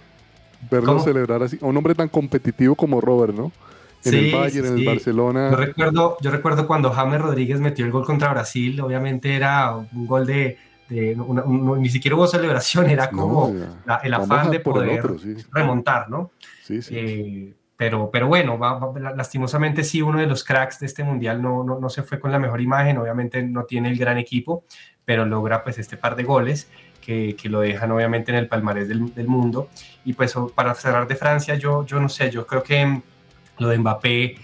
[0.72, 3.52] Verlo celebrar así, a un hombre tan competitivo como Robert, ¿no?
[4.04, 5.52] en el Bayern, en el Barcelona.
[5.52, 10.08] Yo recuerdo, yo recuerdo cuando James Rodríguez metió el gol contra Brasil, obviamente era un
[10.08, 10.58] gol de,
[10.90, 13.54] ni siquiera hubo celebración, era como
[14.04, 15.04] el afán de poder
[15.52, 16.32] remontar, ¿no?
[16.64, 16.96] Sí, sí.
[16.98, 18.60] Eh, pero, pero bueno,
[19.16, 22.32] lastimosamente sí, uno de los cracks de este mundial no, no, no, se fue con
[22.32, 24.64] la mejor imagen, obviamente no tiene el gran equipo,
[25.06, 26.70] pero logra pues este par de goles
[27.00, 29.70] que, que lo dejan obviamente en el palmarés del, del, mundo.
[30.04, 33.02] Y pues para cerrar de Francia, yo, yo no sé, yo creo que
[33.60, 34.36] lo de Mbappé,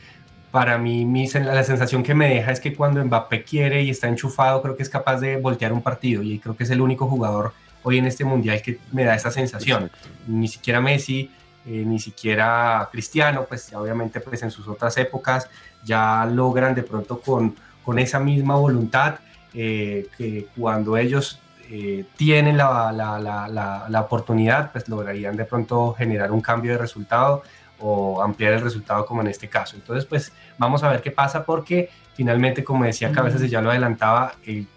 [0.53, 4.07] para mí mi, la sensación que me deja es que cuando Mbappé quiere y está
[4.07, 7.07] enchufado, creo que es capaz de voltear un partido y creo que es el único
[7.07, 9.89] jugador hoy en este mundial que me da esa sensación.
[10.27, 11.31] Ni siquiera Messi,
[11.65, 15.49] eh, ni siquiera Cristiano, pues obviamente pues en sus otras épocas
[15.83, 19.15] ya logran de pronto con, con esa misma voluntad
[19.55, 21.39] eh, que cuando ellos
[21.71, 26.77] eh, tienen la, la, la, la, oportunidad, pues lograrían de pronto generar un cambio de
[26.77, 27.41] resultado
[27.79, 29.75] o ampliar el resultado como en este caso.
[29.75, 34.33] Entonces, pues vamos a ver qué pasa porque finalmente, como decía Cabezas, ya lo adelantaba,
[34.45, 34.67] el,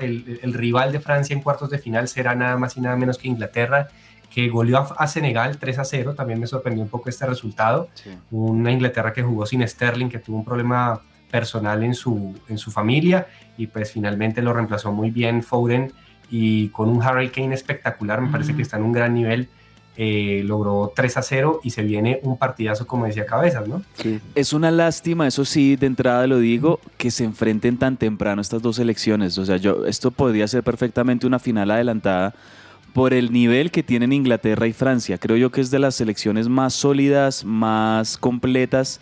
[0.00, 3.18] el, el, rival de Francia en cuartos de final será nada más y nada menos
[3.18, 3.88] que Inglaterra,
[4.32, 6.14] que goleó a, Senegal 3 a 0.
[6.14, 7.88] También me sorprendió un poco este resultado.
[8.30, 12.70] Una Inglaterra que jugó sin Sterling, que tuvo un problema personal en su, en su
[12.70, 15.92] familia y pues finalmente lo reemplazó muy bien Foden
[16.30, 19.48] y con un Harry Kane espectacular, me parece que está en un gran nivel
[19.96, 23.82] eh, logró 3 a 0 y se viene un partidazo, como decía Cabezas, ¿no?
[24.34, 28.62] Es una lástima, eso sí, de entrada lo digo, que se enfrenten tan temprano estas
[28.62, 29.36] dos elecciones.
[29.36, 32.34] O sea, yo, esto podría ser perfectamente una final adelantada
[32.94, 35.18] por el nivel que tienen Inglaterra y Francia.
[35.18, 39.00] Creo yo que es de las selecciones más sólidas, más completas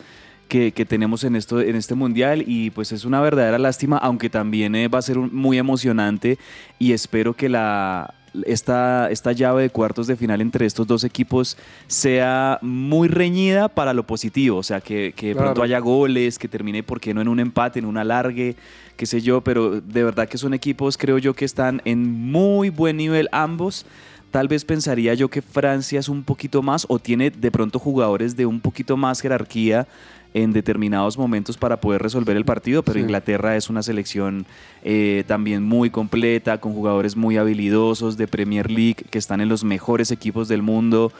[0.48, 4.74] que, tenemos en, esto, en este mundial y pues es una verdadera lástima, aunque también
[4.74, 6.38] eh, va a ser muy emocionante
[6.78, 11.56] y espero que la, esta, esta llave de cuartos de final entre estos dos equipos
[11.86, 16.48] sea muy reñida para lo positivo, o sea, que, que de pronto haya goles, que
[16.48, 18.56] termine, ¿por qué no en un empate, en un alargue,
[18.96, 22.68] qué sé yo, pero de verdad que son equipos, creo yo, que están en muy
[22.68, 23.86] buen nivel ambos.
[24.30, 28.36] Tal vez pensaría yo que Francia es un poquito más o tiene de pronto jugadores
[28.36, 29.88] de un poquito más jerarquía
[30.34, 34.46] en determinados momentos para poder resolver el partido, pero Inglaterra es una selección
[34.84, 39.64] eh, también muy completa, con jugadores muy habilidosos de Premier League, que están en los
[39.64, 41.10] mejores equipos del mundo.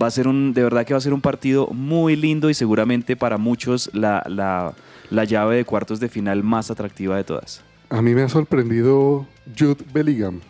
[0.00, 2.54] Va a ser un, de verdad que va a ser un partido muy lindo y
[2.54, 4.74] seguramente para muchos la, la,
[5.08, 7.62] la llave de cuartos de final más atractiva de todas.
[7.88, 9.26] A mí me ha sorprendido
[9.58, 10.40] Jude Bellingham.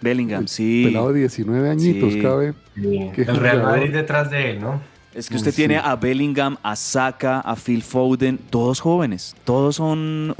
[0.00, 0.84] Bellingham, sí.
[0.86, 2.54] Pelado de 19 añitos, cabe.
[2.76, 4.80] El Real Madrid detrás de él, ¿no?
[5.14, 10.34] Es que usted tiene a Bellingham, a Saka, a Phil Foden, todos jóvenes, todos son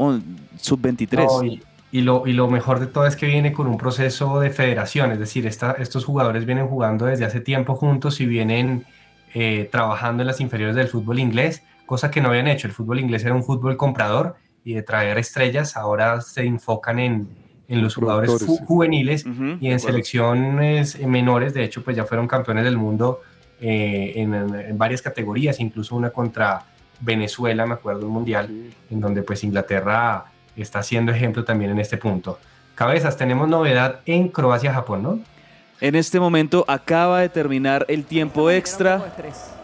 [0.61, 1.61] sub-23.
[1.93, 5.13] y, lo, y lo mejor de todo es que viene con un proceso de federación,
[5.13, 8.85] es decir, estos jugadores vienen jugando desde hace tiempo juntos y vienen
[9.33, 12.67] eh, trabajando en las inferiores del fútbol inglés, cosa que no habían hecho.
[12.67, 17.29] El fútbol inglés era un fútbol comprador y de traer estrellas, ahora se enfocan en,
[17.69, 18.31] en los jugadores
[18.67, 19.25] juveniles
[19.61, 23.21] y en selecciones menores, de hecho, pues ya fueron campeones del mundo
[23.61, 26.65] eh, en, varias categorías, incluso una contra
[27.01, 28.51] Venezuela, me acuerdo, un mundial,
[28.91, 32.39] en donde pues Inglaterra está siendo ejemplo también en este punto.
[32.75, 35.19] Cabezas, tenemos novedad en Croacia-Japón, ¿no?
[35.81, 39.15] En este momento acaba de terminar el tiempo extra.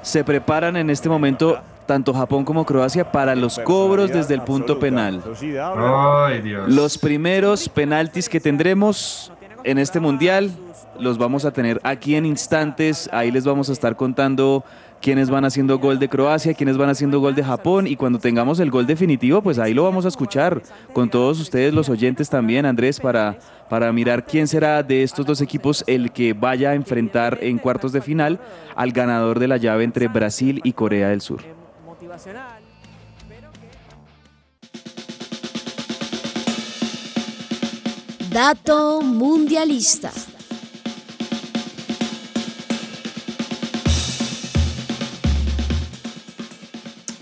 [0.02, 4.78] Se preparan en este momento tanto Japón como Croacia para los cobros desde el punto
[4.78, 5.20] penal.
[6.68, 9.32] Los primeros penaltis que tendremos
[9.64, 10.52] en este mundial
[11.00, 13.10] los vamos a tener aquí en instantes.
[13.12, 14.62] Ahí les vamos a estar contando
[15.02, 18.60] quiénes van haciendo gol de Croacia, quiénes van haciendo gol de Japón y cuando tengamos
[18.60, 22.66] el gol definitivo, pues ahí lo vamos a escuchar con todos ustedes los oyentes también,
[22.66, 23.36] Andrés, para,
[23.68, 27.90] para mirar quién será de estos dos equipos el que vaya a enfrentar en cuartos
[27.90, 28.38] de final
[28.76, 31.59] al ganador de la llave entre Brasil y Corea del Sur.
[38.30, 40.12] Dato mundialista.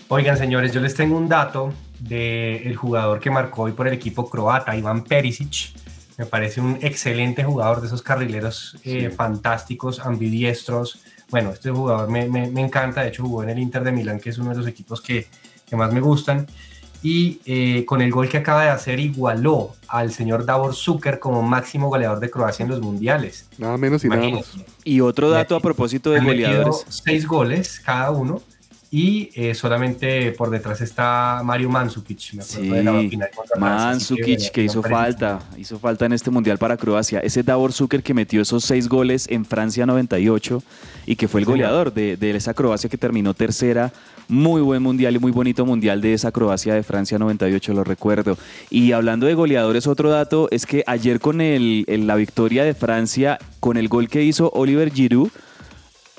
[0.08, 4.28] Oigan, señores, yo les tengo un dato del jugador que marcó hoy por el equipo
[4.28, 5.74] croata, Iván Perisic.
[6.16, 10.98] Me parece un excelente jugador de esos carrileros eh, fantásticos, ambidiestros.
[11.30, 14.18] Bueno, este jugador me, me, me, encanta, de hecho jugó en el Inter de Milán,
[14.18, 15.26] que es uno de los equipos que,
[15.66, 16.46] que más me gustan.
[17.00, 21.42] Y eh, con el gol que acaba de hacer igualó al señor Davor Zucker como
[21.42, 23.48] máximo goleador de Croacia en los mundiales.
[23.56, 24.52] Nada menos y nada más.
[24.82, 26.84] Y otro dato a propósito de goleadores.
[26.88, 28.42] Seis goles cada uno
[28.90, 32.34] y eh, solamente por detrás está Mario Mandzukic.
[32.34, 36.76] Me sí, de la Mandzukic que, que hizo falta, hizo falta en este mundial para
[36.76, 37.20] Croacia.
[37.20, 40.62] Ese Davor Zucker que metió esos seis goles en Francia 98
[41.06, 43.92] y que fue el goleador de, de esa Croacia que terminó tercera.
[44.28, 48.36] Muy buen mundial y muy bonito mundial de esa Croacia de Francia 98, lo recuerdo.
[48.68, 53.38] Y hablando de goleadores, otro dato es que ayer con el, la victoria de Francia,
[53.58, 55.30] con el gol que hizo Oliver Giroud,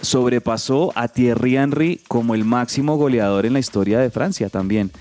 [0.02, 4.92] sobrepasó a Thierry Henry como el máximo goleador en la historia de Francia también.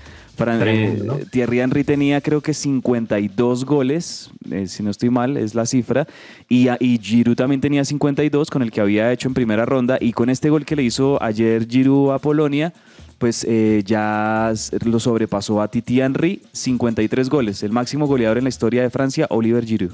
[0.41, 5.65] Eh, Thierry Henry tenía creo que 52 goles, eh, si no estoy mal, es la
[5.65, 6.07] cifra,
[6.47, 10.13] y, y Giroud también tenía 52 con el que había hecho en primera ronda, y
[10.13, 12.73] con este gol que le hizo ayer Giroud a Polonia,
[13.17, 14.53] pues eh, ya
[14.85, 19.27] lo sobrepasó a Titi Henry, 53 goles, el máximo goleador en la historia de Francia,
[19.29, 19.91] Oliver Giroud.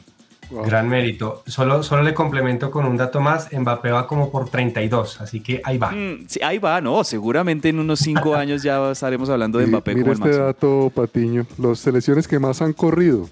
[0.49, 1.43] Gran mérito.
[1.45, 3.49] Solo, solo le complemento con un dato más.
[3.51, 5.91] Mbappé va como por 32, así que ahí va.
[5.91, 7.03] Mm, sí, ahí va, no.
[7.03, 11.45] Seguramente en unos 5 años ya estaremos hablando de Mbappé como el este dato, Patiño.
[11.57, 13.29] Las selecciones que más han corrido.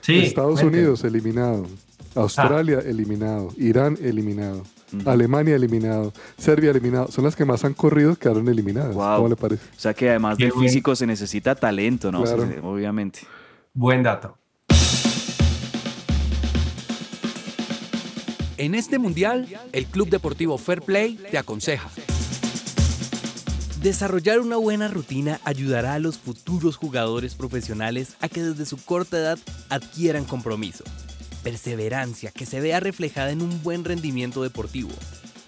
[0.00, 1.66] Sí, Estados Unidos eliminado.
[2.14, 2.88] Australia ah.
[2.88, 3.50] eliminado.
[3.56, 4.62] Irán eliminado.
[5.04, 8.94] Alemania eliminado, Serbia eliminado, son las que más han corrido quedaron eliminadas.
[8.94, 9.62] ¿Cómo le parece?
[9.76, 12.22] O sea que además del físico se necesita talento, ¿no?
[12.62, 13.20] obviamente.
[13.74, 14.38] Buen dato.
[18.58, 21.90] En este mundial, el Club Deportivo Fair Play te aconseja.
[23.82, 29.18] Desarrollar una buena rutina ayudará a los futuros jugadores profesionales a que desde su corta
[29.18, 29.38] edad
[29.68, 30.84] adquieran compromiso,
[31.42, 34.90] perseverancia que se vea reflejada en un buen rendimiento deportivo.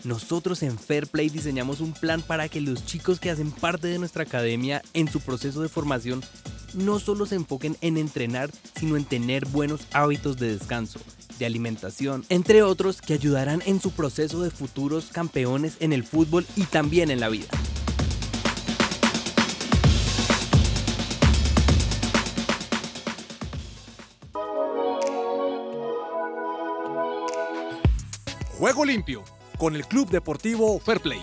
[0.05, 3.99] Nosotros en Fair Play diseñamos un plan para que los chicos que hacen parte de
[3.99, 6.23] nuestra academia en su proceso de formación
[6.75, 11.01] no solo se enfoquen en entrenar, sino en tener buenos hábitos de descanso
[11.39, 16.47] de alimentación, entre otros que ayudarán en su proceso de futuros campeones en el fútbol
[16.57, 17.49] y también en la vida.
[28.59, 29.23] Juego limpio
[29.57, 31.21] con el Club Deportivo Fair Play.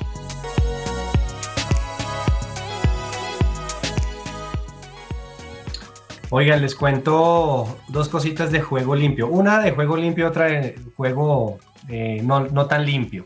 [6.37, 9.29] Oigan, les cuento dos cositas de juego limpio.
[9.29, 13.25] Una de juego limpio, otra de juego eh, no, tan limpio.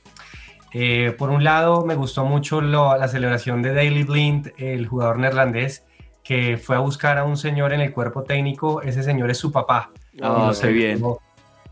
[0.74, 5.86] Eh, por un lado, me gustó mucho la celebración de Daily Blind, el jugador neerlandés,
[6.24, 8.84] que fue a buscar a un señor en el cuerpo técnico.
[8.84, 9.90] Ese señor es su papá.
[10.22, 11.02] Ah, qué bien.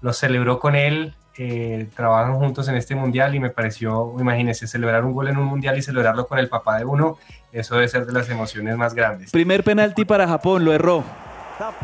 [0.02, 1.14] Lo celebró con él.
[1.38, 5.46] Eh, trabajan juntos en este mundial y me pareció, imagínense, celebrar un gol en un
[5.46, 7.20] mundial y celebrarlo con el papá de uno,
[7.52, 9.30] eso debe ser de las emociones más grandes.
[9.30, 11.04] Primer penalti para Japón, lo erró.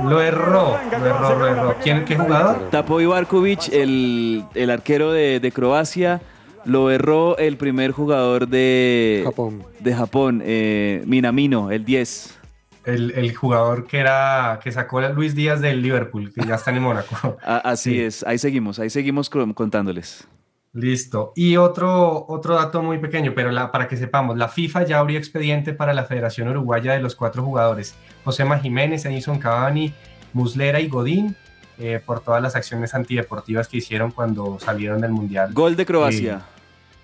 [0.03, 1.75] Lo erró, lo erró, lo erró.
[1.81, 2.69] ¿Quién, ¿Qué jugador?
[2.69, 6.21] Tapó Ibarkovic, el, el arquero de, de, Croacia.
[6.65, 12.39] Lo erró el primer jugador de Japón, de Japón eh, Minamino, el 10.
[12.85, 16.71] El, el, jugador que era que sacó a Luis Díaz del Liverpool, que ya está
[16.71, 17.37] en Mónaco.
[17.43, 20.27] Así es, ahí seguimos, ahí seguimos contándoles.
[20.73, 21.33] Listo.
[21.35, 25.19] Y otro, otro dato muy pequeño, pero la, para que sepamos, la FIFA ya abrió
[25.19, 29.93] expediente para la Federación Uruguaya de los cuatro jugadores, Josema Jiménez, Edison Cavani,
[30.33, 31.35] Muslera y Godín,
[31.77, 35.53] eh, por todas las acciones antideportivas que hicieron cuando salieron del Mundial.
[35.53, 36.41] Gol de Croacia.
[36.47, 36.52] Eh,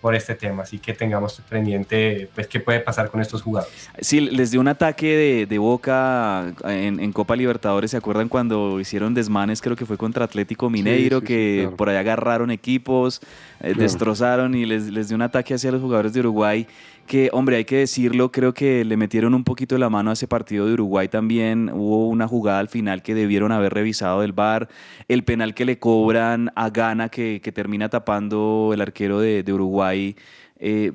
[0.02, 3.90] por este tema, así que tengamos pendiente pues qué puede pasar con estos jugadores.
[4.00, 9.62] Sí, les dio un ataque de, boca en, Copa Libertadores, ¿se acuerdan cuando hicieron desmanes?
[9.62, 13.22] Creo que fue contra Atlético Mineiro, que por ahí agarraron equipos,
[13.62, 16.67] eh, destrozaron y les, les dio un ataque hacia los jugadores de Uruguay
[17.10, 20.28] que, hombre, hay que decirlo, creo que le metieron un poquito la mano a ese
[20.28, 21.72] partido de Uruguay también.
[21.74, 24.70] Hubo una jugada al final que debieron haber revisado del VAR.
[25.08, 30.16] El penal que le cobran a Gana, que, termina tapando el arquero de Uruguay
[30.62, 30.92] eh,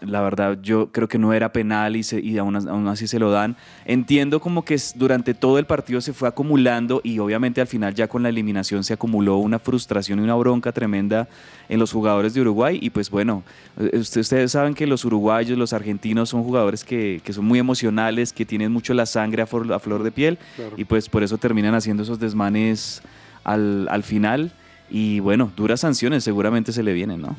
[0.00, 2.56] la verdad yo creo que no era penal y, y aún,
[2.88, 3.56] así se lo dan.
[3.84, 8.08] Entiendo como que durante todo el partido se fue acumulando y obviamente al final ya
[8.08, 11.28] con la eliminación se acumuló una frustración y una bronca tremenda
[11.68, 13.44] en los jugadores de Uruguay y pues bueno,
[13.78, 18.44] eh, ustedes saben que los uruguayos, los argentinos son jugadores que, son muy emocionales, que
[18.44, 20.38] tienen mucho la sangre a, flor, de piel
[20.76, 23.02] y pues por eso terminan haciendo esos desmanes
[23.44, 24.50] al, al final
[24.90, 27.36] y bueno, duras sanciones seguramente se le vienen, ¿no?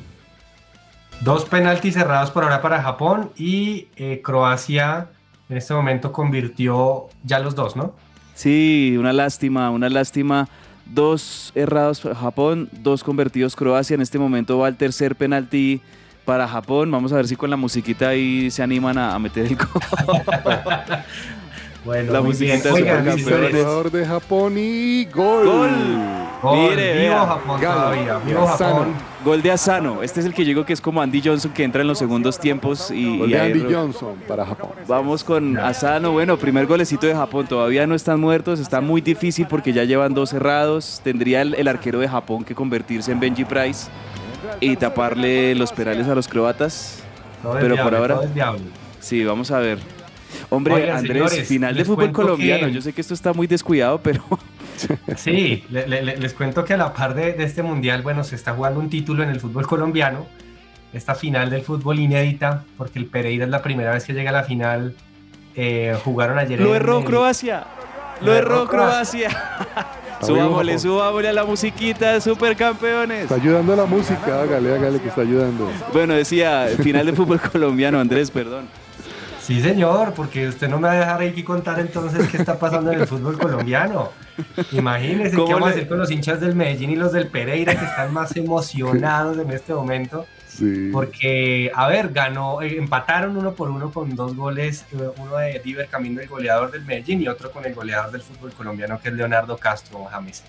[1.20, 5.08] Dos penaltis cerrados por ahora para Japón y eh, Croacia
[5.48, 7.92] en este momento convirtió ya los dos, ¿no?
[8.34, 10.48] Sí, una lástima, una lástima.
[10.86, 13.94] Dos errados Japón, dos convertidos Croacia.
[13.94, 15.80] En este momento va el tercer penalti
[16.24, 16.90] para Japón.
[16.90, 19.68] Vamos a ver si con la musiquita ahí se animan a, a meter el gol.
[21.84, 25.46] Bueno, La musiquita señores, Jugador de Japón y gol.
[25.46, 25.70] Gol.
[26.42, 27.14] gol, Mire, vivo.
[27.16, 27.80] Japón Galo.
[27.80, 28.46] todavía, vivo.
[28.46, 28.94] Japón.
[29.24, 30.02] Gol de Asano.
[30.02, 32.38] Este es el que llegó que es como Andy Johnson que entra en los segundos
[32.38, 34.70] tiempos y, Gol y de Andy Johnson para Japón.
[34.86, 36.12] Vamos con Asano.
[36.12, 37.46] Bueno, primer golecito de Japón.
[37.48, 38.60] Todavía no están muertos.
[38.60, 41.00] Está muy difícil porque ya llevan dos cerrados.
[41.02, 43.88] Tendría el, el arquero de Japón que convertirse en Benji Price
[44.60, 47.02] y taparle los penales a los croatas.
[47.42, 48.62] Todo es Pero por ahora- todo es viable.
[49.00, 49.78] Sí, vamos a ver.
[50.50, 52.66] Hombre, Oigan, Andrés, señores, final de les fútbol cuento colombiano.
[52.66, 54.22] que- Yo sé que esto está muy descuidado, pero
[55.16, 58.24] Sí, le- le- le- les cuento que a la par de, de este mundial, bueno,
[58.24, 60.26] se está jugando un título en el fútbol colombiano,
[60.92, 64.32] esta final del fútbol inédita, porque el Pereira es la primera vez que llega a
[64.32, 64.94] la final.
[65.60, 66.60] eh, jugaron ayer.
[66.60, 67.64] lo erró el- Croacia.
[68.20, 69.28] Lo Lo erró Croacia.
[70.20, 73.22] subámosle, subámosle a la musiquita, supercampeones.
[73.22, 75.68] Está ayudando a la música, hágale, hágale que está ayudando.
[75.92, 78.66] Bueno, decía, final de fútbol colombiano, Andrés, perdón.
[79.48, 82.92] Sí, señor, porque usted no me va a dejar aquí contar entonces qué está pasando
[82.92, 84.12] en el fútbol colombiano.
[84.72, 87.74] Imagínense qué ¿Cómo vamos a hacer con los hinchas del Medellín y los del Pereira
[87.74, 90.26] que están más emocionados en este momento.
[90.46, 90.90] Sí.
[90.92, 95.60] Porque, a ver, ganó, eh, empataron uno por uno con dos goles, eh, uno de
[95.60, 99.08] Diver Camino, el goleador del Medellín, y otro con el goleador del fútbol colombiano, que
[99.08, 100.44] es Leonardo Castro James.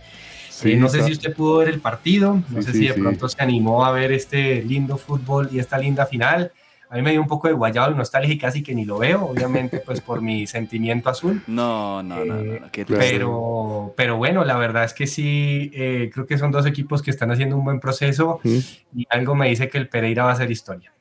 [0.49, 2.87] Sí, Eh, no sé si usted pudo ver el partido, no Sí, sé sí, si
[2.89, 2.99] de sí.
[2.99, 6.51] pronto se animó a ver este lindo fútbol y esta linda final.
[6.91, 8.97] A mí me dio un poco de guayabo y nostalgia y casi que ni lo
[8.97, 11.41] veo, obviamente, pues por mi sentimiento azul.
[11.47, 12.95] No, no, no, no, no, triste.
[12.97, 17.11] Pero, pero bueno, la verdad es que sí, eh, creo que son dos equipos que
[17.11, 18.83] están haciendo un buen proceso Sí.
[18.95, 20.91] y algo me dice que el Pereira va a hacer historia.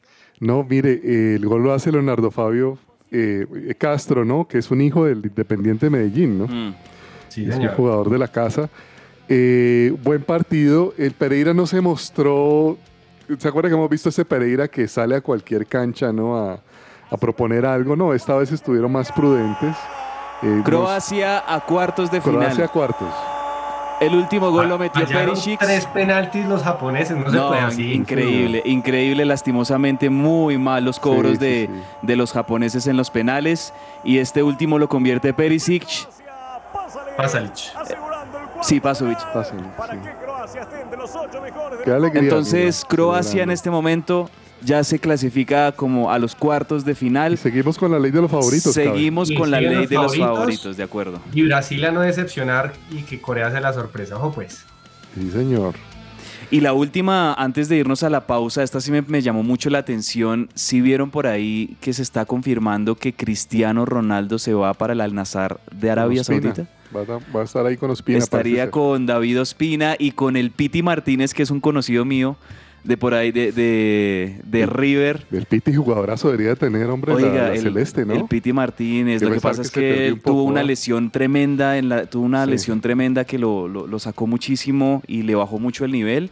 [0.41, 2.79] No, mire, eh, el gol lo hace Leonardo Fabio
[3.11, 3.47] eh,
[3.79, 4.47] Castro, ¿no?
[4.47, 6.47] Que es un hijo del Independiente de Medellín, ¿no?
[6.47, 6.75] Mm.
[7.29, 7.75] Sí, es un señor.
[7.75, 8.69] jugador de la casa.
[9.29, 10.95] Eh, buen partido.
[10.99, 12.77] El Pereira no se mostró.
[13.39, 16.37] ¿Se acuerda que hemos visto ese Pereira que sale a cualquier cancha, ¿no?
[16.39, 16.59] A,
[17.11, 17.95] a proponer algo.
[17.97, 19.77] No, esta vez estuvieron más prudentes.
[20.43, 22.41] Eh, nos- Croacia a cuartos de final.
[22.41, 23.09] Croacia a cuartos.
[24.01, 25.59] El último gol lo metió Perisic.
[25.59, 27.93] tres penaltis los japoneses, no, se puede así.
[27.95, 31.83] increíble, increíble, lastimosamente muy mal los cobros Sí, sí, de, sí.
[32.03, 33.75] de los japoneses en los penales
[34.05, 35.85] y este último lo convierte Perisic.
[37.17, 37.57] Pasalic.
[38.63, 39.19] Sí, Pasovic.
[39.33, 39.65] Fácil, sí.
[39.77, 40.18] Qué alegría,
[42.15, 44.31] Entonces mira, Croacia en este momento
[44.63, 47.39] ya se clasifica como a los cuartos de Y final.
[47.39, 48.75] seguimos con la ley de los favoritos.
[48.75, 50.77] Seguimos con la ley los de los favoritos.
[50.77, 51.21] de acuerdo.
[51.33, 54.17] Y Brasil a no decepcionar y que Corea sea la sorpresa.
[54.17, 54.65] Ojo pues.
[55.15, 55.75] Sí, señor.
[56.51, 59.69] Y la última, antes de irnos a la pausa, esta sí me, me llamó mucho
[59.69, 60.49] la atención.
[60.55, 65.03] Si vieron por ahí que se está confirmando que Cristiano Ronaldo se va para el
[65.03, 66.55] Al-Nazar de Arabia Ospina.
[66.55, 66.78] Saudita.
[66.95, 68.19] Va a, va a estar ahí con Ospina.
[68.19, 72.37] Estaría parece con David Ospina y con el Piti Martínez, que es un conocido mío
[72.85, 75.27] de por ahí de, de, de River.
[75.33, 78.15] El Piti jugadorazo debería tener, hombre, la- la, el, celeste, ¿no?
[78.15, 79.21] el Piti Martínez.
[79.21, 79.71] Lo que pasa que es
[80.09, 82.51] que un tuvo una lesión tremenda, en la, tuvo una Sí.
[82.53, 86.31] lesión tremenda que lo, lo- lo sacó muchísimo y le bajó mucho el nivel.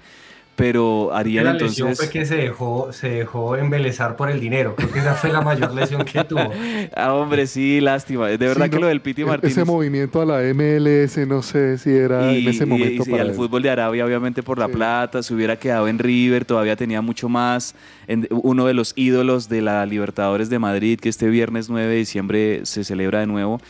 [0.56, 1.98] Pero harían La lesión entonces.
[1.98, 4.74] fue que se dejó, se dejó embelezar por el dinero.
[4.74, 6.40] Creo que esa fue la mayor lesión que tuvo.
[6.96, 8.28] Ah, hombre, sí, lástima.
[8.28, 9.52] De verdad Sí, que no, lo del Piti e- Martínez.
[9.56, 13.30] Ese movimiento a la MLS, no sé si era en ese momento y para al
[13.30, 13.34] él.
[13.34, 14.72] fútbol de Arabia, obviamente por la Sí.
[14.72, 17.74] plata, se hubiera quedado en River, todavía tenía mucho más.
[18.06, 21.96] En- uno de los ídolos de la Libertadores de Madrid, que este viernes 9 de
[21.96, 23.60] diciembre se celebra de nuevo.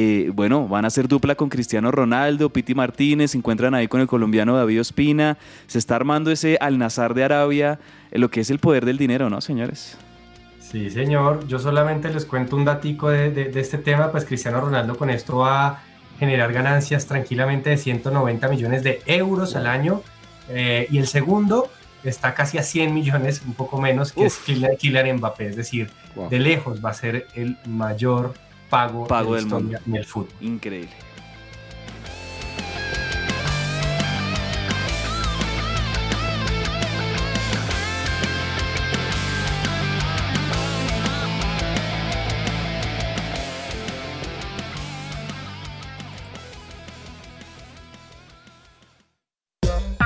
[0.00, 4.00] Eh, bueno, van a hacer dupla con Cristiano Ronaldo, Piti Martínez, se encuentran ahí con
[4.00, 5.38] el colombiano David Ospina.
[5.66, 7.80] Se está armando ese Al-Nazar de Arabia,
[8.12, 9.98] eh, lo que es el poder del dinero, ¿no, señores?
[10.60, 11.48] Sí, señor.
[11.48, 14.12] Yo solamente les cuento un datico de, de- de este tema.
[14.12, 15.82] Pues Cristiano Ronaldo con esto va a
[16.20, 20.02] generar ganancias tranquilamente de 190 millones de euros al año.
[20.48, 21.68] Eh, y el segundo
[22.04, 25.48] está casi a 100 millones, un poco menos, que es Kylian, Kylian Mbappé.
[25.48, 26.28] Es decir, Wow.
[26.28, 28.34] de lejos va a ser el mayor
[28.68, 30.32] pago, Pago de la del en el fútbol.
[30.40, 31.08] Increíble.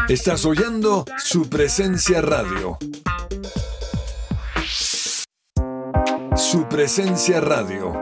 [0.09, 2.77] Estás oyendo su presencia radio.
[6.37, 8.02] Su presencia radio.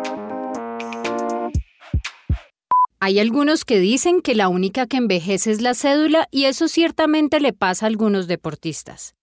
[3.02, 7.40] Hay algunos que dicen que la única que envejece es la cédula y eso ciertamente
[7.40, 9.14] le pasa a algunos deportistas.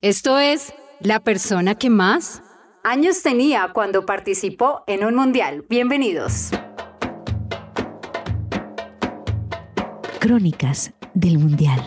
[0.00, 2.44] Esto es, la persona que más
[2.84, 5.64] años tenía cuando participó en un mundial?
[5.68, 6.50] Bienvenidos.
[10.20, 11.80] Crónicas del Mundial.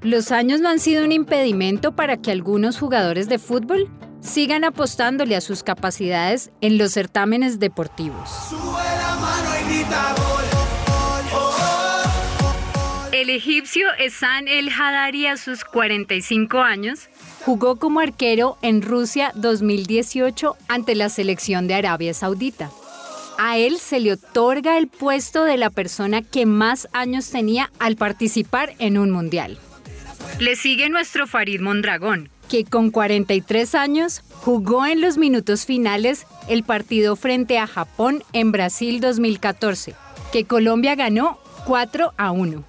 [0.00, 5.36] ¿Los años no han sido un impedimento para que algunos jugadores de fútbol sigan apostándole
[5.36, 8.30] a sus capacidades en los certámenes deportivos?
[13.12, 17.08] El egipcio Esan El Hadari a sus 45 años
[17.44, 22.70] jugó como arquero en Rusia 2018 ante la selección de Arabia Saudita.
[23.38, 27.96] A él se le otorga el puesto de la persona que más años tenía al
[27.96, 29.58] participar en un mundial.
[30.38, 36.62] Le sigue nuestro Farid Mondragón, que con 43 años jugó en los minutos finales el
[36.62, 39.96] partido frente a Japón en Brasil 2014,
[40.32, 42.62] que Colombia ganó 4 a 1.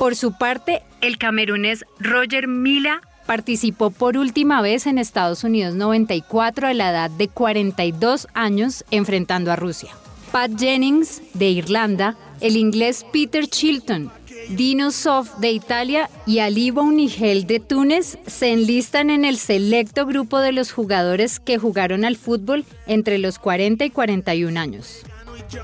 [0.00, 6.66] Por su parte, el camerunés Roger Mila participó por última vez en Estados Unidos 94
[6.66, 9.90] a la edad de 42 años enfrentando a Rusia.
[10.32, 14.10] Pat Jennings de Irlanda, el inglés Peter Chilton,
[14.50, 20.40] Dino Soft de Italia y Ali Bounigel de Túnez se enlistan en el selecto grupo
[20.40, 25.04] de los jugadores que jugaron al fútbol entre los 40 y 41 años.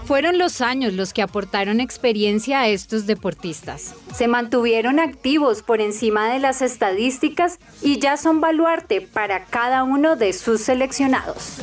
[0.04, 3.94] Fueron los años los que aportaron experiencia a estos deportistas.
[4.14, 10.14] Se mantuvieron activos por encima de las estadísticas y ya son baluarte para cada uno
[10.14, 11.58] de sus seleccionados.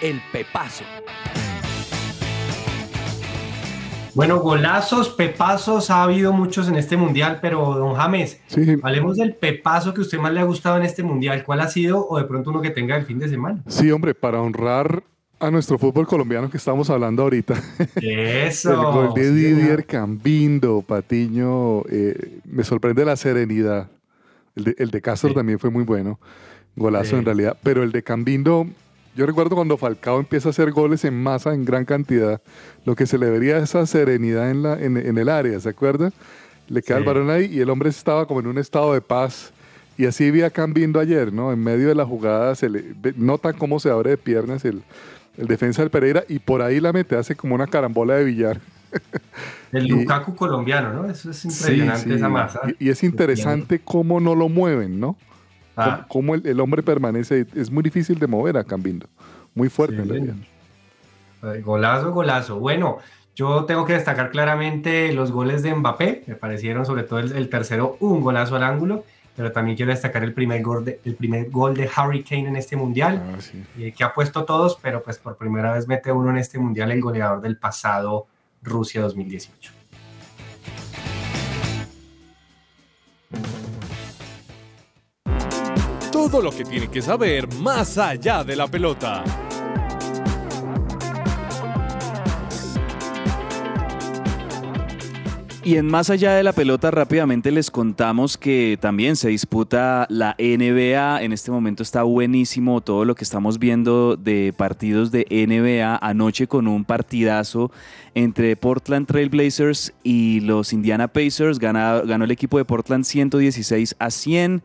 [0.00, 0.84] El Pepazo.
[4.14, 8.40] Bueno, golazos, pepazos, ha habido muchos en este mundial, pero don James,
[8.82, 11.44] hablemos del pepazo que a usted más le ha gustado en este mundial.
[11.44, 13.62] ¿Cuál ha sido o de pronto uno que tenga el fin de semana?
[13.66, 15.02] Sí, hombre, para honrar
[15.40, 17.60] a nuestro fútbol colombiano que estamos hablando ahorita.
[17.96, 18.70] Eso.
[18.72, 23.88] el gol de Didier Cambindo, Patiño, eh, me sorprende la serenidad.
[24.54, 26.18] El de, Castro también fue muy bueno,
[26.74, 28.66] golazo en realidad, pero el de Cambindo
[29.18, 32.40] yo recuerdo cuando Falcao empieza a hacer goles en masa, en gran cantidad,
[32.84, 36.12] lo que se le vería esa serenidad en, la, en, el área, ¿se acuerda?
[36.68, 39.52] Le queda el balón ahí y el hombre estaba como en un estado de paz.
[39.96, 41.52] Y así vi a Cambindo ayer, ¿no?
[41.52, 44.84] En medio de la jugada se le nota cómo se abre de piernas el,
[45.36, 48.60] defensa del Pereira y por ahí la mete, hace como una carambola de billar.
[49.72, 51.10] El Lukaku colombiano, ¿no?
[51.10, 52.60] Eso es impresionante esa masa.
[52.78, 55.16] y es interesante cómo no lo mueven, ¿no?
[55.78, 56.06] Ah.
[56.08, 57.46] Cómo, el, hombre permanece.
[57.54, 59.06] Es muy difícil de mover a Cambindo.
[59.54, 60.34] Muy fuerte en realidad.
[61.62, 62.58] Golazo, golazo.
[62.58, 62.98] Bueno,
[63.36, 66.24] yo tengo que destacar claramente los goles de Mbappé.
[66.26, 69.04] Me parecieron, sobre todo el, tercero, un golazo al ángulo.
[69.36, 72.56] Pero también quiero destacar el primer gol de, el primer gol de Harry Kane en
[72.56, 73.38] este mundial, ah,
[73.78, 76.90] eh, que ha puesto todos, pero pues por primera vez mete uno en este mundial
[76.90, 78.26] el goleador del pasado
[78.64, 79.77] Rusia 2018.
[86.26, 89.22] Todo lo que tiene que saber más allá de la pelota.
[95.62, 100.34] Y en más allá de la pelota, rápidamente les contamos que también se disputa la
[100.38, 101.22] NBA.
[101.22, 105.98] En este momento está buenísimo todo lo que estamos viendo de partidos de NBA.
[106.02, 107.70] Anoche con un partidazo
[108.14, 111.60] entre Portland Trailblazers y los Indiana Pacers.
[111.60, 114.62] ganó el equipo de Portland 116 a 100.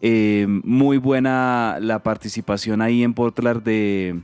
[0.00, 4.20] Eh, muy buena la participación ahí en Portland de,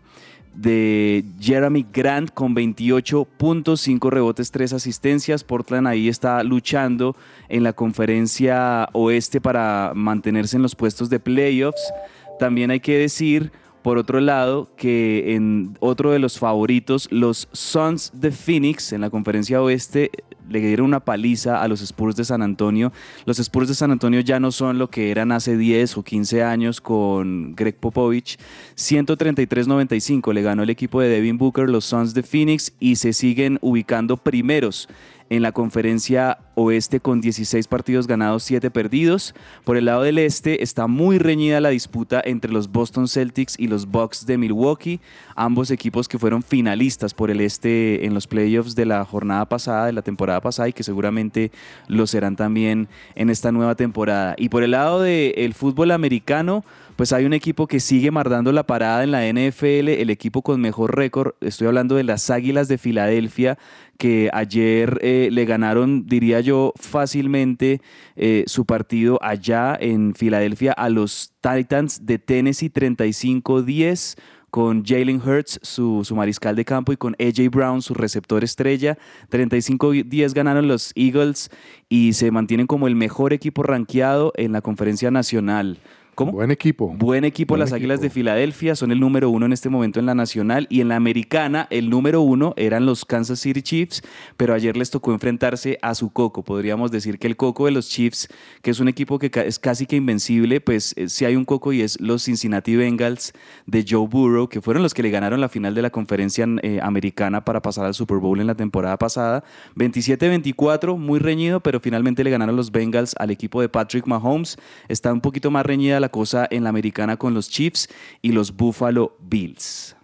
[0.54, 5.44] de Jeremy Grant con 28 puntos, 5 rebotes, 3 asistencias.
[5.44, 7.16] Portland ahí está luchando
[7.48, 11.92] en la conferencia oeste para mantenerse en los puestos de playoffs.
[12.38, 13.52] También hay que decir
[13.82, 19.10] por otro lado, que en otro de los favoritos, los Suns de Phoenix en la
[19.10, 20.10] conferencia oeste
[20.48, 22.92] le dieron una paliza a los Spurs de San Antonio.
[23.24, 26.42] Los Spurs de San Antonio ya no son lo que eran hace 10 o 15
[26.42, 28.38] años con Greg Popovich.
[28.76, 33.58] 133-95 le ganó el equipo de Devin Booker, los Suns de Phoenix, y se siguen
[33.62, 34.88] ubicando primeros
[35.32, 39.34] en la conferencia oeste con 16 partidos ganados, 7 perdidos.
[39.64, 43.66] Por el lado del este está muy reñida la disputa entre los Boston Celtics y
[43.66, 45.00] los Bucks de Milwaukee,
[45.34, 49.86] ambos equipos que fueron finalistas por el este en los playoffs de la jornada pasada,
[49.86, 51.50] de la temporada pasada y que seguramente
[51.88, 54.34] lo serán también en esta nueva temporada.
[54.36, 56.62] Y por el lado del fútbol americano,
[57.02, 60.60] pues hay un equipo que sigue mardando la parada en la NFL, el equipo con
[60.60, 63.58] mejor récord, estoy hablando de las Águilas de Filadelfia,
[63.98, 67.80] que ayer eh, le ganaron, diría yo, fácilmente
[68.14, 74.16] eh, su partido allá en Filadelfia a los Titans de Tennessee 35-10
[74.50, 78.96] con Jalen Hurts, su, su mariscal de campo, y con AJ Brown, su receptor estrella.
[79.28, 81.50] 35-10 ganaron los Eagles
[81.88, 85.80] y se mantienen como el mejor equipo rankeado en la conferencia nacional.
[86.14, 86.32] ¿Cómo?
[86.32, 86.88] Buen equipo.
[86.94, 88.10] Buen equipo, Buen las Águilas de.
[88.10, 91.66] Filadelfia son el número uno en este momento en la nacional y en la americana
[91.70, 94.02] el número uno eran los Kansas City Chiefs,
[94.36, 96.42] pero ayer les tocó enfrentarse a su coco.
[96.42, 98.28] Podríamos decir que el coco de los Chiefs,
[98.60, 101.72] que es un equipo que es casi que invencible, pues eh, sí hay un coco
[101.72, 103.32] y es los Cincinnati Bengals
[103.66, 106.80] de Joe Burrow, que fueron los que le ganaron la final de la conferencia eh,
[106.82, 109.44] americana para pasar al Super Bowl en la temporada pasada.
[109.76, 114.58] 27-24, muy reñido, pero finalmente le ganaron los Bengals al equipo de Patrick Mahomes.
[114.88, 117.88] Está un poquito más reñida la cosa en la americana con los Chiefs
[118.20, 119.96] y los Buffalo Bills.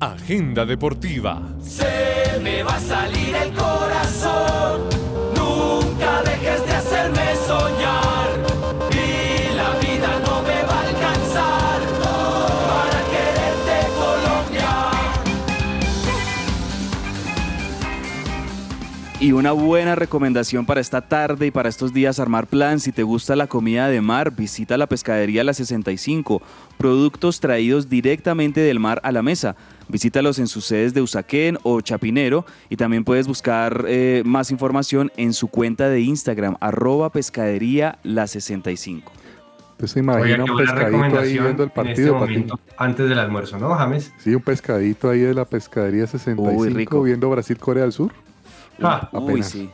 [0.00, 1.56] Agenda deportiva.
[1.62, 4.45] Se me va a salir el corazón.
[19.26, 22.78] Y una buena recomendación para esta tarde y para estos días armar plan.
[22.78, 26.40] Si te gusta la comida de mar, visita la pescadería La 65.
[26.78, 29.56] Productos traídos directamente del mar a la mesa.
[29.88, 35.10] Visítalos en sus sedes de Usaquén o Chapinero y también puedes buscar eh, más información
[35.16, 39.10] en su cuenta de Instagram, arroba pescadería La 65.
[39.72, 43.08] Usted se imagina Oiga, un buena pescadito ahí recomendación viendo el partido, este momento, antes
[43.08, 44.12] del almuerzo, ¿no, James?
[44.18, 47.02] Sí, un pescadito ahí de la pescadería 65 Uy, rico.
[47.02, 48.12] viendo Brasil-Corea del Sur.
[48.82, 49.48] Ah, Uy, Apenas.
[49.50, 49.70] sí.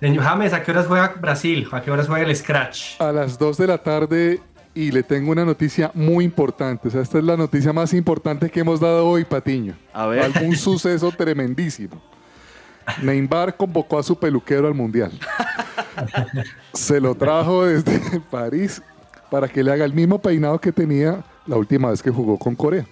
[0.00, 1.68] Señor James, ¿a qué horas juega Brasil?
[1.70, 3.00] ¿A qué horas juega el Scratch?
[3.00, 4.40] A las 2 de la tarde
[4.74, 6.88] y le tengo una noticia muy importante.
[6.88, 9.74] O sea, esta es la noticia más importante que hemos dado hoy, Patiño.
[9.92, 10.22] A ver.
[10.24, 12.02] Algún suceso tremendísimo.
[13.00, 15.12] Neymar convocó a su peluquero al Mundial.
[16.72, 18.82] Se lo trajo desde París
[19.30, 22.54] para que le haga el mismo peinado que tenía la última vez que jugó con
[22.56, 22.84] Corea.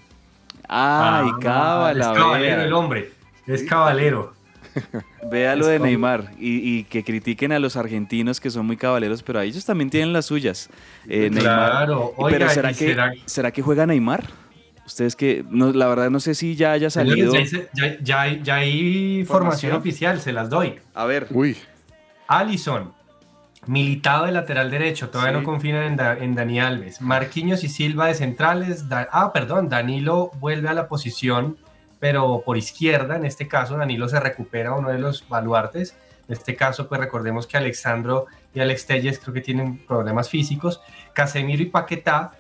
[0.69, 2.65] Ay, Ah, cábala, Es caballero vea.
[2.65, 3.13] el hombre.
[3.47, 4.33] Es caballero.
[5.31, 8.77] Vea lo de como- Neymar y, y que critiquen a los argentinos que son muy
[8.77, 10.69] caballeros, pero ellos también tienen las suyas.
[11.09, 11.43] Eh, Neymar.
[11.43, 14.25] Claro, Y- oiga, pero ¿será que, será- será que juega Neymar?
[14.87, 17.33] Ustedes que, no, la verdad no sé si ya haya salido.
[17.33, 19.73] Ya, hice- ya- ya hay- ya hay formación Formación.
[19.77, 20.81] oficial, se las doy.
[20.95, 21.29] A ver.
[21.31, 21.57] Uy,
[22.27, 22.93] Allison,
[23.67, 25.39] militado de lateral derecho, todavía Sí.
[25.41, 27.01] no confían en, Da- en Dani Alves.
[27.01, 28.89] Marquinhos y Silva de centrales.
[28.89, 31.57] Da- ah, perdón, Danilo vuelve a la posición,
[32.01, 33.15] pero por izquierda.
[33.17, 35.95] En este caso, Danilo se recupera uno de los baluartes.
[36.27, 40.81] En este caso, pues recordemos que Alexandro y Alex Telles creo que tienen problemas físicos.
[41.13, 42.33] Casemiro y Paquetá,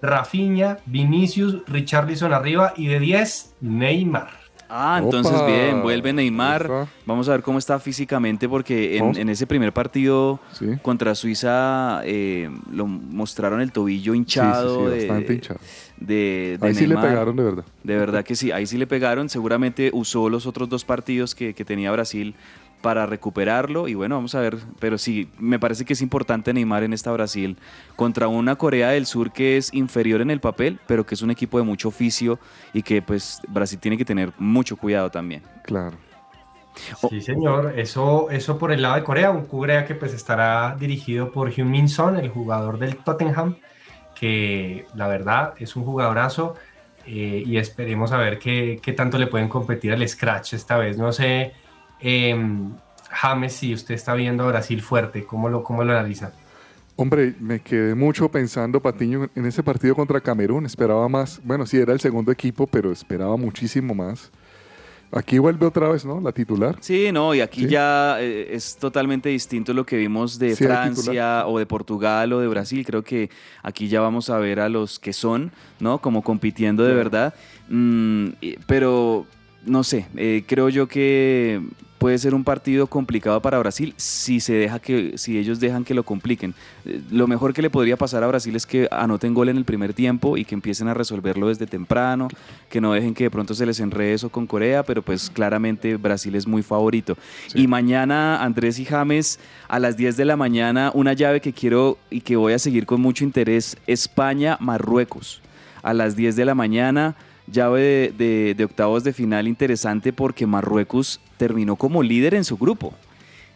[0.00, 4.30] Rafinha, Vinicius, Richarlison arriba y de 10, Neymar.
[4.74, 5.46] Ah, entonces Opa.
[5.46, 6.64] bien, vuelve Neymar.
[6.66, 6.88] Opa.
[7.04, 10.66] Vamos a ver cómo está físicamente porque en, ese primer partido sí.
[10.80, 14.78] contra Suiza eh, lo mostraron el tobillo Sí, sí, hinchado.
[14.78, 15.60] sí, de- bastante hinchado.
[16.06, 17.64] De, de Ahí sí le pegaron de verdad.
[17.82, 19.28] De verdad que sí, ahí sí le pegaron.
[19.28, 22.34] Seguramente usó los otros dos partidos que, que tenía Brasil
[22.82, 23.88] para recuperarlo.
[23.88, 24.58] Y bueno, vamos a ver.
[24.78, 27.56] Pero sí, me parece que es importante Neymar en esta Brasil
[27.96, 31.30] contra una Corea del Sur que es inferior en el papel, pero que es un
[31.30, 32.38] equipo de mucho oficio
[32.74, 35.42] y que pues Brasil tiene que tener mucho cuidado también.
[35.64, 35.96] Claro.
[37.00, 37.08] Oh.
[37.08, 37.78] Sí, señor.
[37.78, 39.30] Eso, eso por el lado de Corea.
[39.30, 43.56] Un Corea que pues estará dirigido por Hyun Min Son, el jugador del Tottenham,
[44.22, 46.54] que la verdad es un jugadorazo.
[47.06, 50.96] eh, y esperemos a ver qué, qué tanto le pueden competir al Scratch esta vez.
[50.98, 51.52] No sé,
[52.00, 52.76] em,
[53.10, 56.32] James, si usted está viendo a Brasil fuerte, ¿cómo lo, cómo lo analiza?
[56.94, 60.66] Hombre, me quedé mucho pensando, Patiño, en ese partido contra Camerún.
[60.66, 61.40] Esperaba más.
[61.42, 64.30] Bueno, sí, era el segundo equipo, pero esperaba muchísimo más.
[65.14, 66.20] Aquí vuelve otra vez, ¿no?
[66.22, 66.76] La titular.
[66.80, 67.68] Sí, no, y aquí Sí.
[67.68, 72.40] ya eh, es totalmente distinto lo que vimos de Sí, Francia o de Portugal o
[72.40, 72.82] de Brasil.
[72.86, 73.28] Creo que
[73.62, 75.98] aquí ya vamos a ver a los que son, ¿no?
[75.98, 77.34] Como compitiendo de verdad.
[77.68, 78.28] Mm,
[78.66, 79.26] pero,
[79.66, 81.60] no sé, eh, creo yo que
[82.02, 85.94] puede ser un partido complicado para Brasil si se deja que, si ellos dejan que
[85.94, 86.52] lo compliquen.
[86.84, 89.64] Eh, Lo mejor que le podría pasar a Brasil es que anoten gol en el
[89.64, 92.26] primer tiempo y que empiecen a resolverlo desde temprano,
[92.68, 95.96] que no dejen que de pronto se les enrede eso con Corea, pero pues claramente
[95.96, 97.16] Brasil es muy favorito.
[97.46, 97.60] Sí.
[97.62, 99.38] Y mañana Andrés y James
[99.68, 102.84] a las 10 de la mañana una llave que quiero y que voy a seguir
[102.84, 105.40] con mucho interés, España-Marruecos.
[105.84, 107.14] A las 10 de la mañana,
[107.52, 112.56] llave de, de- de octavos de final interesante porque Marruecos terminó como líder en su
[112.56, 112.92] grupo.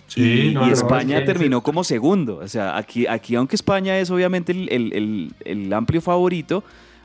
[0.09, 2.39] Sí, y, no, y no, España terminó como segundo.
[2.39, 6.63] O sea, aquí, aquí aunque España es obviamente el, el- el- el amplio favorito,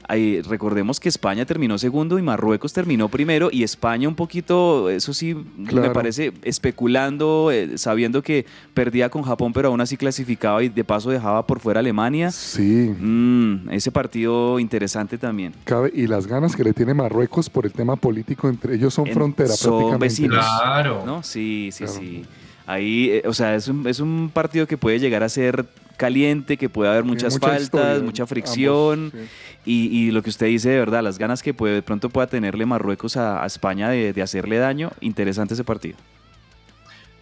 [0.08, 5.14] ahí, recordemos que España terminó segundo y Marruecos terminó primero y España un poquito, eso
[5.14, 10.70] sí, me parece, especulando, eh, sabiendo que perdía con Japón, pero aún así clasificaba y
[10.70, 12.32] de paso dejaba por fuera Alemania.
[12.32, 15.54] Sí, Mm, ese partido interesante también.
[15.64, 19.08] cabe, y las ganas que le tiene Marruecos por el tema político entre ellos son
[19.08, 20.06] En- frontera son prácticamente.
[20.06, 20.46] vecinos.
[20.62, 21.04] Claro.
[21.06, 21.24] ¿No?
[21.24, 22.00] Sí, sí, Claro.
[22.00, 22.26] sí.
[22.68, 25.66] Ahí, eh, o sea, es un, es un partido que puede llegar a ser
[26.02, 29.12] caliente, que puede haber muchas mucha faltas, historia, mucha ambos, fricción.
[29.14, 29.20] sí.
[29.64, 32.26] Y, y lo que usted dice de verdad, las ganas que puede, de pronto pueda
[32.28, 35.98] tenerle Marruecos a, a España de, de hacerle daño, interesante ese partido.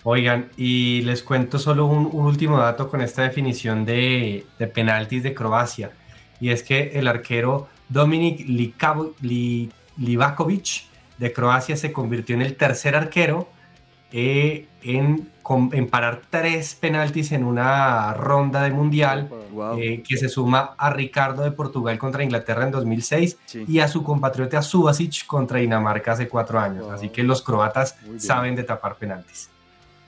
[0.03, 5.21] Oigan, y les cuento solo un, un último dato con esta definición de, de penaltis
[5.23, 5.91] de Croacia.
[6.39, 10.85] Y es que el arquero Dominik Likavo- Li- Livakovic
[11.17, 13.49] de Croacia se convirtió en el tercer arquero
[14.13, 15.29] eh, en,
[15.73, 19.29] en parar tres penaltis en una ronda de mundial.
[19.77, 23.65] eh, que se suma a Ricardo de Portugal contra Inglaterra en 2006 Sí.
[23.67, 26.83] y a su compatriota Subasic contra Dinamarca hace cuatro años.
[26.85, 26.91] Wow.
[26.93, 29.49] Así que los croatas saben de tapar penaltis.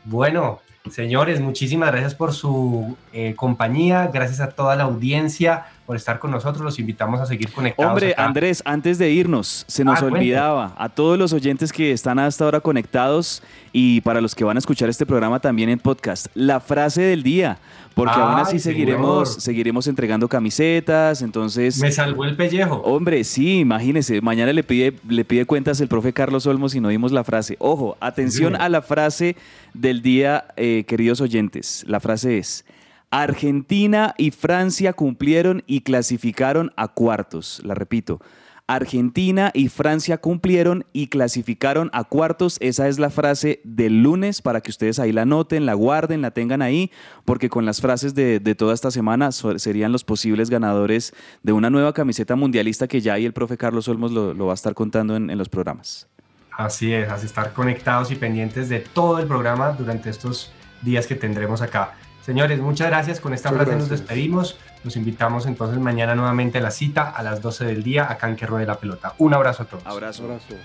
[0.05, 0.59] Bueno,
[0.89, 6.31] señores, muchísimas gracias por su eh, compañía, gracias a toda la audiencia por estar con
[6.31, 6.63] nosotros.
[6.63, 7.89] Los invitamos a seguir conectados.
[7.91, 8.23] Hombre, acá.
[8.25, 10.19] Andrés, antes de irnos, se nos Ah, cuente.
[10.19, 14.55] olvidaba a todos los oyentes que están hasta ahora conectados y para los que van
[14.55, 17.57] a escuchar este programa también en podcast, la frase del día,
[17.93, 19.41] porque aún así seguiremos, señor.
[19.41, 21.77] seguiremos entregando camisetas, entonces...
[21.81, 22.75] Me salvó el pellejo.
[22.85, 26.87] Hombre, sí, imagínese, mañana le pide, le pide cuentas el profe Carlos Olmos y no
[26.87, 27.57] dimos la frase.
[27.59, 28.59] Ojo, atención Sí.
[28.61, 29.35] a la frase
[29.73, 31.83] del día, eh, queridos oyentes.
[31.85, 32.63] La frase es,
[33.11, 37.61] Argentina y Francia cumplieron y clasificaron a cuartos.
[37.65, 38.21] La repito,
[38.67, 42.55] Argentina y Francia cumplieron y clasificaron a cuartos.
[42.61, 46.31] Esa es la frase del lunes para que ustedes ahí la noten, la guarden, la
[46.31, 46.89] tengan ahí,
[47.25, 51.93] porque con las frases de, toda esta semana serían los posibles ganadores de una nueva
[51.93, 55.17] camiseta mundialista que ya ahí el profe Carlos Olmos lo, lo va a estar contando
[55.17, 56.07] en, en los programas.
[56.57, 61.15] Así es, así estar conectados y pendientes de todo el programa durante estos días que
[61.15, 61.95] tendremos acá.
[62.21, 63.19] Señores, muchas gracias.
[63.19, 64.57] Con esta Muchas frase nos despedimos.
[64.83, 68.35] Los invitamos entonces mañana nuevamente a la cita a las 12 del día acá en
[68.35, 69.13] Que Ruede la Pelota.
[69.17, 69.85] Un abrazo a todos.
[69.85, 70.23] Abrazo.
[70.23, 70.55] Abrazo.